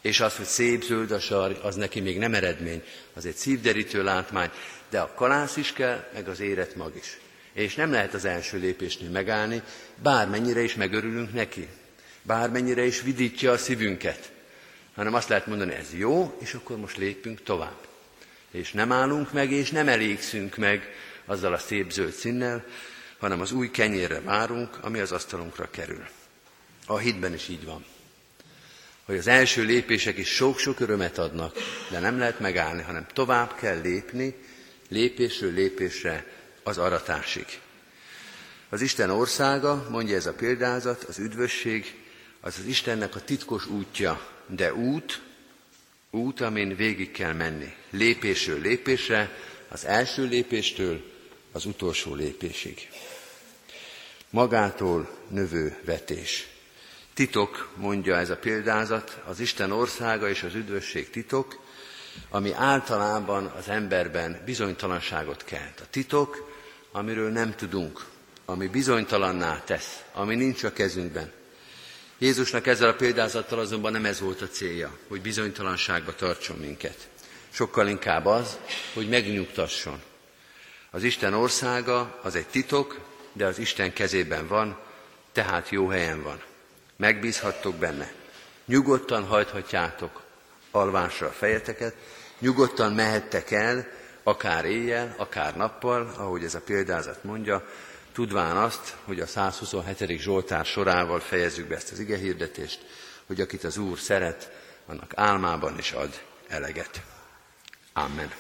És 0.02 0.20
az, 0.20 0.36
hogy 0.36 0.46
szép 0.46 0.84
zöld 0.84 1.12
a 1.12 1.20
sar, 1.20 1.60
az 1.64 1.76
neki 1.76 2.00
még 2.00 2.18
nem 2.18 2.34
eredmény, 2.34 2.84
az 3.14 3.26
egy 3.26 3.36
szívderítő 3.36 4.04
látmány, 4.04 4.50
de 4.90 5.00
a 5.00 5.14
kalász 5.16 5.58
is 5.58 5.74
kell, 5.74 6.10
meg 6.14 6.28
az 6.28 6.40
éret 6.40 6.76
mag 6.76 6.96
is. 6.96 7.18
És 7.54 7.76
nem 7.76 7.92
lehet 7.92 8.14
az 8.14 8.26
első 8.26 8.58
lépésnél 8.58 9.10
megállni, 9.10 9.62
bármennyire 10.04 10.62
is 10.62 10.76
megörülünk 10.76 11.34
neki, 11.34 11.68
bármennyire 12.22 12.86
is 12.86 13.02
vidítja 13.02 13.52
a 13.52 13.58
szívünket, 13.58 14.32
hanem 15.00 15.14
azt 15.14 15.30
lehet 15.30 15.48
mondani, 15.48 15.74
ez 15.74 15.94
jó, 15.94 16.38
és 16.40 16.54
akkor 16.54 16.78
most 16.78 16.98
lépünk 16.98 17.44
tovább. 17.44 17.78
És 18.52 18.72
nem 18.72 18.92
állunk 18.92 19.34
meg, 19.34 19.52
és 19.52 19.72
nem 19.72 19.88
elégszünk 19.88 20.58
meg 20.58 20.94
azzal 21.26 21.54
a 21.54 21.58
szép 21.58 21.92
zöld 21.92 22.14
színnel, 22.14 22.66
hanem 23.20 23.42
az 23.42 23.52
új 23.52 23.72
kenyérre 23.72 24.22
várunk, 24.22 24.78
ami 24.82 25.00
az 25.00 25.12
asztalunkra 25.12 25.70
kerül. 25.70 26.06
A 26.86 26.98
hitben 26.98 27.34
is 27.34 27.48
így 27.48 27.66
van 27.66 27.86
hogy 29.06 29.18
az 29.18 29.28
első 29.28 29.64
lépések 29.64 30.18
is 30.18 30.30
sok-sok 30.30 30.80
örömet 30.80 31.18
adnak, 31.18 31.56
de 31.90 32.00
nem 32.00 32.18
lehet 32.18 32.40
megállni, 32.40 32.82
hanem 32.82 33.06
tovább 33.14 33.56
kell 33.56 33.82
lépni, 33.82 34.36
lépésről 34.90 35.54
lépésre 35.54 36.26
az 36.64 36.78
aratásig. 36.78 37.46
Az 38.70 38.82
Isten 38.82 39.10
országa, 39.10 39.88
mondja 39.90 40.16
ez 40.16 40.26
a 40.26 40.34
példázat, 40.34 41.04
az 41.04 41.20
üdvösség, 41.20 41.96
az 42.42 42.56
az 42.60 42.66
Istennek 42.66 43.16
a 43.16 43.22
titkos 43.22 43.66
útja, 43.66 44.39
de 44.50 44.74
út, 44.74 45.22
út, 46.12 46.42
amin 46.42 46.76
végig 46.76 47.12
kell 47.12 47.34
menni. 47.34 47.74
Lépésről 47.90 48.62
lépésre, 48.62 49.38
az 49.68 49.86
első 49.86 50.26
lépéstől 50.26 51.04
az 51.52 51.66
utolsó 51.66 52.16
lépésig. 52.16 52.90
Magától 54.30 55.10
növő 55.28 55.78
vetés. 55.86 56.48
Titok, 57.14 57.74
mondja 57.76 58.18
ez 58.18 58.30
a 58.30 58.38
példázat, 58.38 59.22
az 59.26 59.40
Isten 59.40 59.72
országa 59.72 60.30
és 60.30 60.44
az 60.44 60.54
üdvösség 60.56 61.10
titok, 61.10 61.60
ami 62.30 62.54
általában 62.54 63.46
az 63.46 63.68
emberben 63.70 64.42
bizonytalanságot 64.46 65.44
kelt. 65.44 65.80
A 65.80 65.90
titok, 65.90 66.52
amiről 66.92 67.32
nem 67.32 67.56
tudunk, 67.56 68.06
ami 68.46 68.68
bizonytalanná 68.68 69.64
tesz, 69.64 70.04
ami 70.14 70.36
nincs 70.36 70.64
a 70.64 70.74
kezünkben. 70.74 71.32
Jézusnak 72.22 72.68
ezzel 72.68 72.90
a 72.90 72.94
példázattal 72.94 73.60
azonban 73.60 73.92
nem 73.92 74.06
ez 74.06 74.20
volt 74.20 74.42
a 74.42 74.48
célja, 74.48 74.98
hogy 75.08 75.22
bizonytalanságba 75.22 76.16
tartson 76.16 76.58
minket. 76.58 77.08
Sokkal 77.50 77.88
inkább 77.88 78.26
az, 78.26 78.58
hogy 78.94 79.10
megnyugtasson. 79.10 80.02
Az 80.92 81.04
Isten 81.04 81.34
országa 81.34 82.20
az 82.24 82.36
egy 82.36 82.48
titok, 82.48 83.00
de 83.34 83.46
az 83.46 83.60
Isten 83.60 83.94
kezében 83.94 84.48
van, 84.48 84.80
tehát 85.32 85.70
jó 85.70 85.88
helyen 85.88 86.24
van. 86.24 86.42
Megbízhattok 86.96 87.76
benne. 87.76 88.12
Nyugodtan 88.66 89.24
hajthatjátok 89.24 90.22
alvásra 90.72 91.28
a 91.28 91.32
fejeteket, 91.32 91.96
nyugodtan 92.40 92.94
mehettek 92.94 93.52
el, 93.52 93.88
akár 94.24 94.66
éjjel, 94.66 95.16
akár 95.18 95.56
nappal, 95.56 96.14
ahogy 96.18 96.44
ez 96.44 96.56
a 96.56 96.62
példázat 96.62 97.24
mondja, 97.24 97.68
tudván 98.14 98.58
azt, 98.58 98.96
hogy 99.04 99.20
a 99.20 99.26
127. 99.26 100.20
Zsoltár 100.20 100.66
sorával 100.66 101.20
fejezzük 101.20 101.68
be 101.68 101.76
ezt 101.76 101.92
az 101.92 102.00
igehirdetést, 102.00 102.80
hogy 103.28 103.42
akit 103.42 103.64
az 103.64 103.78
Úr 103.78 104.00
szeret, 104.00 104.52
annak 104.86 105.12
álmában 105.16 105.78
is 105.78 105.92
ad 105.92 106.22
eleget. 106.48 107.02
Amen. 107.94 108.32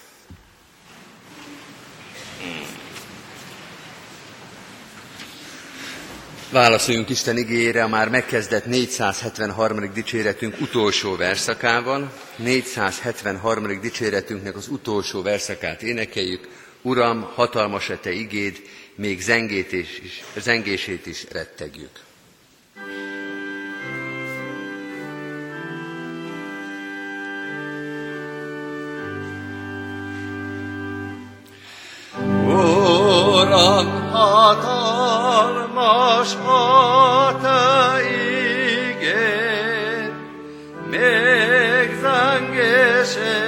Válaszoljunk 6.51 7.09
Isten 7.09 7.37
igényére 7.37 7.83
a 7.83 7.87
már 7.87 8.09
megkezdett 8.09 8.65
473. 8.65 9.93
dicséretünk 9.93 10.61
utolsó 10.61 11.15
verszakával. 11.15 12.13
473. 12.35 13.79
dicséretünknek 13.81 14.55
az 14.55 14.67
utolsó 14.67 15.21
verszakát 15.21 15.81
énekeljük. 15.81 16.47
Uram, 16.81 17.21
hatalmas-e 17.21 17.97
te 17.97 18.11
igéd, 18.11 18.61
még 18.99 19.21
zengét 19.21 19.71
is, 19.71 20.01
zengését 20.35 21.05
is 21.05 21.25
rettegjük. 21.31 21.99
Uram, 32.45 34.11
hatalmas 34.11 35.15
a 36.35 37.39
te 37.41 38.01
igéd, 38.91 40.13
még 40.89 41.95
zengését 42.01 43.38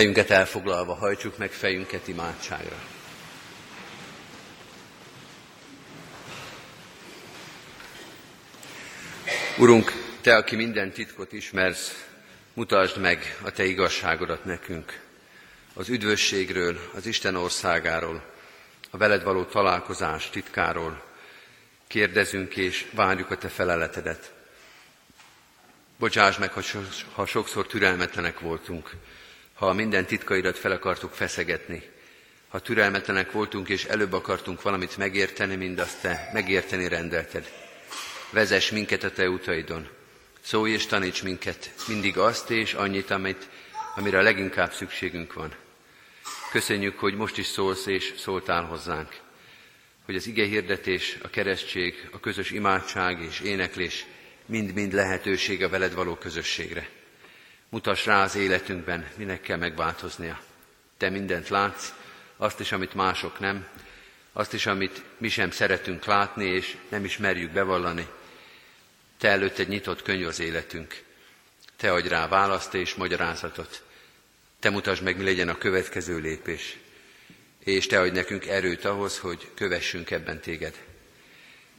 Helyünket 0.00 0.30
elfoglalva 0.30 0.94
hajtsuk 0.94 1.38
meg 1.38 1.50
fejünket 1.50 2.08
imádságra. 2.08 2.76
Urunk, 9.58 9.92
Te, 10.20 10.36
aki 10.36 10.56
minden 10.56 10.92
titkot 10.92 11.32
ismersz, 11.32 12.06
mutasd 12.54 13.00
meg 13.00 13.38
a 13.42 13.50
Te 13.50 13.64
igazságodat 13.64 14.44
nekünk. 14.44 15.00
Az 15.74 15.88
üdvösségről, 15.88 16.90
az 16.94 17.06
Isten 17.06 17.36
országáról, 17.36 18.24
a 18.90 18.96
veled 18.96 19.22
való 19.22 19.44
találkozás 19.44 20.30
titkáról 20.30 21.02
kérdezünk 21.86 22.56
és 22.56 22.86
várjuk 22.92 23.30
a 23.30 23.36
Te 23.38 23.48
feleletedet. 23.48 24.32
Bocsáss 25.98 26.36
meg, 26.36 26.52
ha 27.14 27.26
sokszor 27.26 27.66
türelmetlenek 27.66 28.40
voltunk, 28.40 28.90
ha 29.60 29.72
minden 29.72 30.06
titkaidat 30.06 30.58
fel 30.58 30.72
akartuk 30.72 31.12
feszegetni, 31.12 31.82
ha 32.48 32.60
türelmetlenek 32.60 33.32
voltunk 33.32 33.68
és 33.68 33.84
előbb 33.84 34.12
akartunk 34.12 34.62
valamit 34.62 34.96
megérteni, 34.96 35.56
mint 35.56 35.80
azt 35.80 36.00
te 36.00 36.30
megérteni 36.32 36.88
rendelted. 36.88 37.52
Vezess 38.30 38.70
minket 38.70 39.04
a 39.04 39.10
te 39.10 39.28
utaidon. 39.28 39.88
Szólj 40.40 40.72
és 40.72 40.86
taníts 40.86 41.22
minket 41.22 41.70
mindig 41.88 42.18
azt 42.18 42.50
és 42.50 42.72
annyit, 42.72 43.10
amit, 43.10 43.48
amire 43.96 44.18
a 44.18 44.22
leginkább 44.22 44.72
szükségünk 44.72 45.32
van. 45.32 45.54
Köszönjük, 46.50 46.98
hogy 46.98 47.14
most 47.14 47.38
is 47.38 47.46
szólsz 47.46 47.86
és 47.86 48.14
szóltál 48.18 48.62
hozzánk. 48.62 49.16
Hogy 50.04 50.16
az 50.16 50.26
ige 50.26 50.44
hirdetés, 50.44 51.18
a 51.22 51.30
keresztség, 51.30 52.08
a 52.12 52.20
közös 52.20 52.50
imádság 52.50 53.22
és 53.22 53.40
éneklés 53.40 54.04
mind-mind 54.46 54.92
lehetőség 54.92 55.62
a 55.62 55.68
veled 55.68 55.94
való 55.94 56.14
közösségre. 56.14 56.98
Mutass 57.70 58.06
rá 58.06 58.22
az 58.22 58.34
életünkben, 58.34 59.08
minek 59.16 59.40
kell 59.40 59.56
megváltoznia. 59.56 60.40
Te 60.96 61.08
mindent 61.08 61.48
látsz, 61.48 61.92
azt 62.36 62.60
is, 62.60 62.72
amit 62.72 62.94
mások 62.94 63.38
nem, 63.38 63.66
azt 64.32 64.52
is, 64.52 64.66
amit 64.66 65.02
mi 65.18 65.28
sem 65.28 65.50
szeretünk 65.50 66.04
látni, 66.04 66.44
és 66.44 66.76
nem 66.88 67.04
is 67.04 67.16
merjük 67.16 67.50
bevallani. 67.50 68.06
Te 69.18 69.28
előtt 69.28 69.58
egy 69.58 69.68
nyitott 69.68 70.02
könyv 70.02 70.26
az 70.26 70.40
életünk. 70.40 71.02
Te 71.76 71.92
adj 71.92 72.08
rá 72.08 72.28
választ 72.28 72.74
és 72.74 72.94
magyarázatot. 72.94 73.82
Te 74.58 74.70
mutasd 74.70 75.02
meg, 75.02 75.16
mi 75.16 75.24
legyen 75.24 75.48
a 75.48 75.58
következő 75.58 76.18
lépés. 76.18 76.78
És 77.58 77.86
Te 77.86 78.00
adj 78.00 78.14
nekünk 78.14 78.46
erőt 78.46 78.84
ahhoz, 78.84 79.18
hogy 79.18 79.50
kövessünk 79.54 80.10
ebben 80.10 80.40
Téged. 80.40 80.74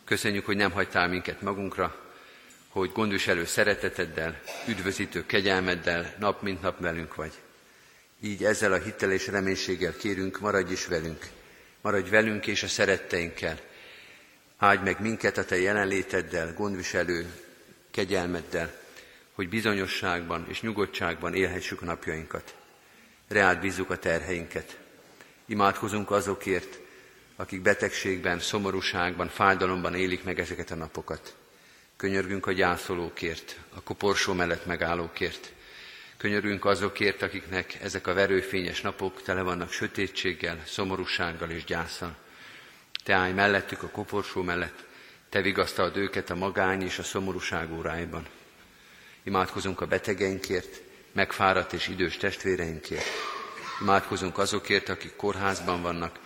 Köszönjük, 0.06 0.46
hogy 0.46 0.58
nem 0.58 0.72
hagytál 0.72 1.08
minket 1.08 1.42
magunkra, 1.42 2.11
hogy 2.72 2.92
gondviselő 2.92 3.46
szereteteddel, 3.46 4.42
üdvözítő 4.68 5.26
kegyelmeddel 5.26 6.16
nap 6.20 6.42
mint 6.42 6.62
nap 6.62 6.80
velünk 6.80 7.16
vagy. 7.16 7.34
Így 8.22 8.44
ezzel 8.44 8.74
a 8.74 8.78
hittel 8.78 9.12
és 9.12 9.28
reménységgel 9.28 9.96
kérünk, 9.96 10.40
maradj 10.40 10.72
is 10.72 10.86
velünk. 10.86 11.28
Maradj 11.82 12.10
velünk 12.10 12.48
és 12.48 12.64
a 12.64 12.68
szeretteinkkel. 12.68 13.60
Áldj 14.58 14.84
meg 14.84 15.02
minket 15.02 15.38
a 15.38 15.46
Te 15.46 15.60
jelenléteddel, 15.60 16.54
gondviselő 16.54 17.26
kegyelmeddel, 17.92 18.74
hogy 19.32 19.50
bizonyosságban 19.50 20.46
és 20.50 20.62
nyugodtságban 20.62 21.34
élhessük 21.34 21.82
napjainkat. 21.82 22.56
Reád 23.28 23.60
bízzuk 23.60 23.90
a 23.90 23.98
terheinket. 23.98 24.78
Imádkozunk 25.46 26.12
azokért, 26.12 26.80
akik 27.36 27.62
betegségben, 27.62 28.40
szomorúságban, 28.40 29.28
fájdalomban 29.28 29.96
élik 29.96 30.24
meg 30.24 30.40
ezeket 30.40 30.72
a 30.72 30.76
napokat. 30.76 31.36
Könyörgünk 32.02 32.46
a 32.46 32.52
gyászolókért, 32.52 33.60
a 33.76 33.82
koporsó 33.82 34.34
mellett 34.34 34.66
megállókért. 34.66 35.52
Könyörgünk 36.18 36.66
azokért, 36.66 37.22
akiknek 37.22 37.78
ezek 37.82 38.08
a 38.08 38.14
verőfényes 38.14 38.82
napok 38.82 39.22
tele 39.22 39.42
vannak 39.42 39.72
sötétséggel, 39.72 40.64
szomorúsággal 40.66 41.50
és 41.50 41.64
gyászsal. 41.64 42.16
Te 43.04 43.14
állj 43.14 43.32
mellettük 43.32 43.84
a 43.84 43.90
koporsó 43.90 44.42
mellett, 44.42 44.86
te 45.30 45.42
vigasztald 45.42 45.98
őket 45.98 46.30
a 46.30 46.36
magány 46.36 46.82
és 46.82 47.00
a 47.00 47.04
szomorúság 47.04 47.72
óráiban. 47.72 48.26
Imádkozunk 49.24 49.82
a 49.82 49.88
betegeinkért, 49.88 50.82
megfáradt 51.12 51.74
és 51.74 51.88
idős 51.88 52.18
testvéreinkért. 52.18 53.06
Imádkozunk 53.82 54.38
azokért, 54.38 54.90
akik 54.90 55.16
kórházban 55.16 55.82
vannak, 55.82 56.20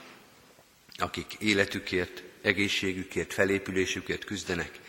akik 0.97 1.33
életükért, 1.39 2.23
egészségükért, 2.41 3.33
felépülésükért 3.33 4.23
küzdenek. 4.23 4.83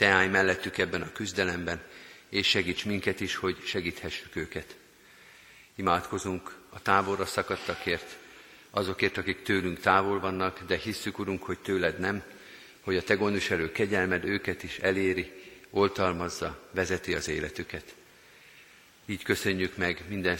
Te 0.00 0.08
állj 0.08 0.28
mellettük 0.28 0.78
ebben 0.78 1.02
a 1.02 1.12
küzdelemben, 1.12 1.82
és 2.28 2.48
segíts 2.48 2.84
minket 2.84 3.20
is, 3.20 3.34
hogy 3.34 3.56
segíthessük 3.64 4.36
őket. 4.36 4.76
Imádkozunk 5.74 6.56
a 6.70 6.82
távolra 6.82 7.26
szakadtakért, 7.26 8.16
azokért, 8.70 9.16
akik 9.16 9.42
tőlünk 9.42 9.80
távol 9.80 10.20
vannak, 10.20 10.60
de 10.66 10.76
hisszük, 10.76 11.18
Urunk, 11.18 11.42
hogy 11.42 11.58
tőled 11.58 11.98
nem, 11.98 12.22
hogy 12.80 12.96
a 12.96 13.02
Te 13.02 13.14
gondviselő 13.14 13.72
kegyelmed 13.72 14.24
őket 14.24 14.62
is 14.62 14.78
eléri, 14.78 15.32
oltalmazza, 15.70 16.68
vezeti 16.70 17.14
az 17.14 17.28
életüket. 17.28 17.94
Így 19.06 19.22
köszönjük 19.22 19.76
meg 19.76 20.04
minden 20.08 20.38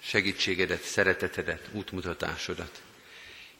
segítségedet, 0.00 0.82
szeretetedet, 0.82 1.68
útmutatásodat. 1.72 2.82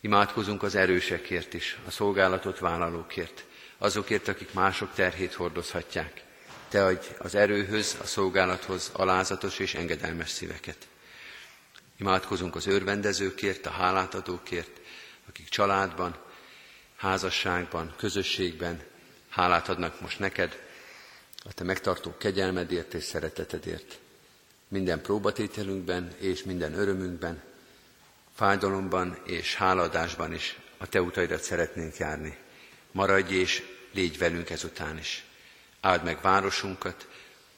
Imádkozunk 0.00 0.62
az 0.62 0.74
erősekért 0.74 1.54
is, 1.54 1.78
a 1.86 1.90
szolgálatot 1.90 2.58
vállalókért, 2.58 3.46
azokért, 3.78 4.28
akik 4.28 4.52
mások 4.52 4.94
terhét 4.94 5.34
hordozhatják. 5.34 6.22
Te 6.68 6.84
adj 6.84 7.06
az 7.18 7.34
erőhöz, 7.34 7.96
a 8.00 8.06
szolgálathoz 8.06 8.90
alázatos 8.92 9.58
és 9.58 9.74
engedelmes 9.74 10.30
szíveket. 10.30 10.88
Imádkozunk 11.96 12.56
az 12.56 12.66
örvendezőkért, 12.66 13.66
a 13.66 13.70
hálátadókért, 13.70 14.80
akik 15.28 15.48
családban, 15.48 16.16
házasságban, 16.96 17.94
közösségben 17.96 18.82
hálát 19.28 19.68
adnak 19.68 20.00
most 20.00 20.18
neked, 20.18 20.66
a 21.44 21.52
te 21.52 21.64
megtartó 21.64 22.16
kegyelmedért 22.18 22.94
és 22.94 23.04
szeretetedért. 23.04 23.98
Minden 24.68 25.02
próbatételünkben 25.02 26.12
és 26.18 26.42
minden 26.42 26.74
örömünkben, 26.74 27.42
fájdalomban 28.34 29.18
és 29.24 29.54
háladásban 29.54 30.34
is 30.34 30.58
a 30.78 30.86
te 30.86 31.02
utaidat 31.02 31.42
szeretnénk 31.42 31.96
járni. 31.96 32.36
Maradj 32.92 33.34
és 33.34 33.62
légy 33.92 34.18
velünk 34.18 34.50
ezután 34.50 34.98
is. 34.98 35.24
Áld 35.80 36.04
meg 36.04 36.20
városunkat, 36.22 37.08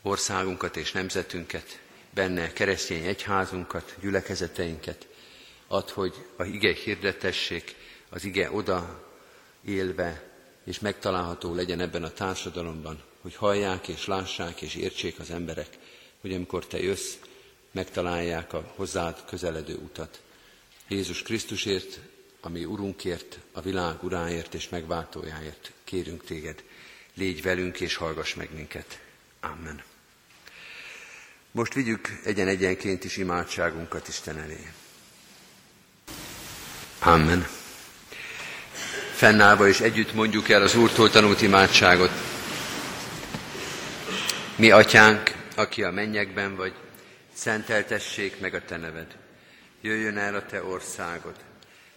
országunkat 0.03 0.77
és 0.77 0.93
nemzetünket, 0.93 1.81
benne 2.11 2.53
keresztény 2.53 3.05
egyházunkat, 3.05 3.95
gyülekezeteinket. 4.01 5.07
Add, 5.67 5.91
hogy 5.91 6.15
a 6.37 6.45
ige 6.45 6.73
hirdetessék, 6.73 7.75
az 8.09 8.25
ige 8.25 8.53
oda 8.53 9.09
élve 9.65 10.31
és 10.65 10.79
megtalálható 10.79 11.55
legyen 11.55 11.81
ebben 11.81 12.05
a 12.05 12.13
társadalomban, 12.13 13.03
hogy 13.21 13.35
hallják 13.35 13.89
és 13.89 14.07
lássák 14.07 14.63
és 14.63 14.75
értsék 14.75 15.19
az 15.19 15.31
emberek, 15.31 15.79
hogy 16.21 16.35
amikor 16.35 16.67
te 16.67 16.79
jössz, 16.79 17.15
megtalálják 17.71 18.53
a 18.53 18.73
hozzád 18.77 19.25
közeledő 19.25 19.75
utat. 19.75 20.21
Jézus 20.89 21.23
Krisztusért, 21.23 21.99
ami 22.41 22.65
Urunkért, 22.65 23.39
a 23.53 23.61
világ 23.61 24.03
uráért 24.03 24.55
és 24.55 24.69
megváltójáért 24.69 25.73
kérünk 25.85 26.25
téged. 26.25 26.63
Légy 27.15 27.43
velünk 27.43 27.81
és 27.81 27.95
hallgass 27.95 28.35
meg 28.35 28.49
minket. 28.55 29.01
Amen. 29.41 29.83
Most 31.51 31.75
vigyük 31.75 32.21
egyen-egyenként 32.25 33.05
is 33.05 33.17
imádságunkat 33.17 34.09
Isten 34.09 34.39
elé. 34.39 34.71
Amen. 36.99 37.47
Fennállva 39.13 39.69
és 39.69 39.81
együtt 39.81 40.13
mondjuk 40.13 40.49
el 40.49 40.63
az 40.63 40.75
Úrtól 40.75 41.11
tanult 41.11 41.43
imádságot. 41.43 42.11
Mi, 44.57 44.71
Atyánk, 44.71 45.35
aki 45.55 45.83
a 45.83 45.91
mennyekben 45.91 46.57
vagy, 46.57 46.75
szenteltessék 47.33 48.41
meg 48.41 48.55
a 48.55 48.65
Te 48.65 48.77
neved. 48.77 49.17
Jöjjön 49.81 50.19
el 50.19 50.35
a 50.35 50.47
Te 50.47 50.65
országod. 50.65 51.35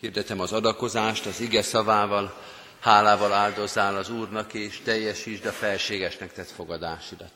Hirdetem 0.00 0.40
az 0.40 0.52
adakozást 0.52 1.26
az 1.26 1.40
ige 1.40 1.62
szavával, 1.62 2.42
hálával 2.80 3.32
áldozzál 3.32 3.96
az 3.96 4.10
Úrnak, 4.10 4.54
és 4.54 4.80
teljesítsd 4.84 5.46
a 5.46 5.52
felségesnek 5.52 6.32
tett 6.32 6.50
fogadásidat. 6.50 7.32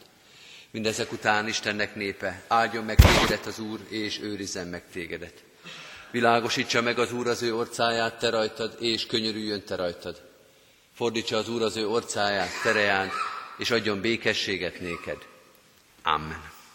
Mindezek 0.71 1.13
után 1.13 1.49
Istennek 1.49 1.95
népe, 1.95 2.43
áldjon 2.49 2.85
meg 2.85 2.97
tégedet 2.97 3.47
az 3.47 3.59
Úr, 3.59 3.81
és 3.89 4.21
őrizzen 4.21 4.67
meg 4.67 4.83
tégedet. 4.93 5.43
Világosítsa 6.11 6.83
meg 6.83 6.99
az 6.99 7.13
Úr 7.13 7.27
az 7.27 7.43
ő 7.43 7.57
orcáját 7.57 8.19
te 8.19 8.31
rajtad, 8.31 8.77
és 8.81 9.07
könyörüljön 9.07 9.65
te 9.65 9.75
rajtad. 9.77 10.23
Fordítsa 10.95 11.37
az 11.37 11.49
Úr 11.49 11.63
az 11.63 11.77
ő 11.77 11.89
orcáját, 11.89 12.63
terejánt, 12.63 13.13
és 13.59 13.71
adjon 13.71 14.01
békességet 14.01 14.81
néked. 14.81 15.19
Amen. 16.03 16.54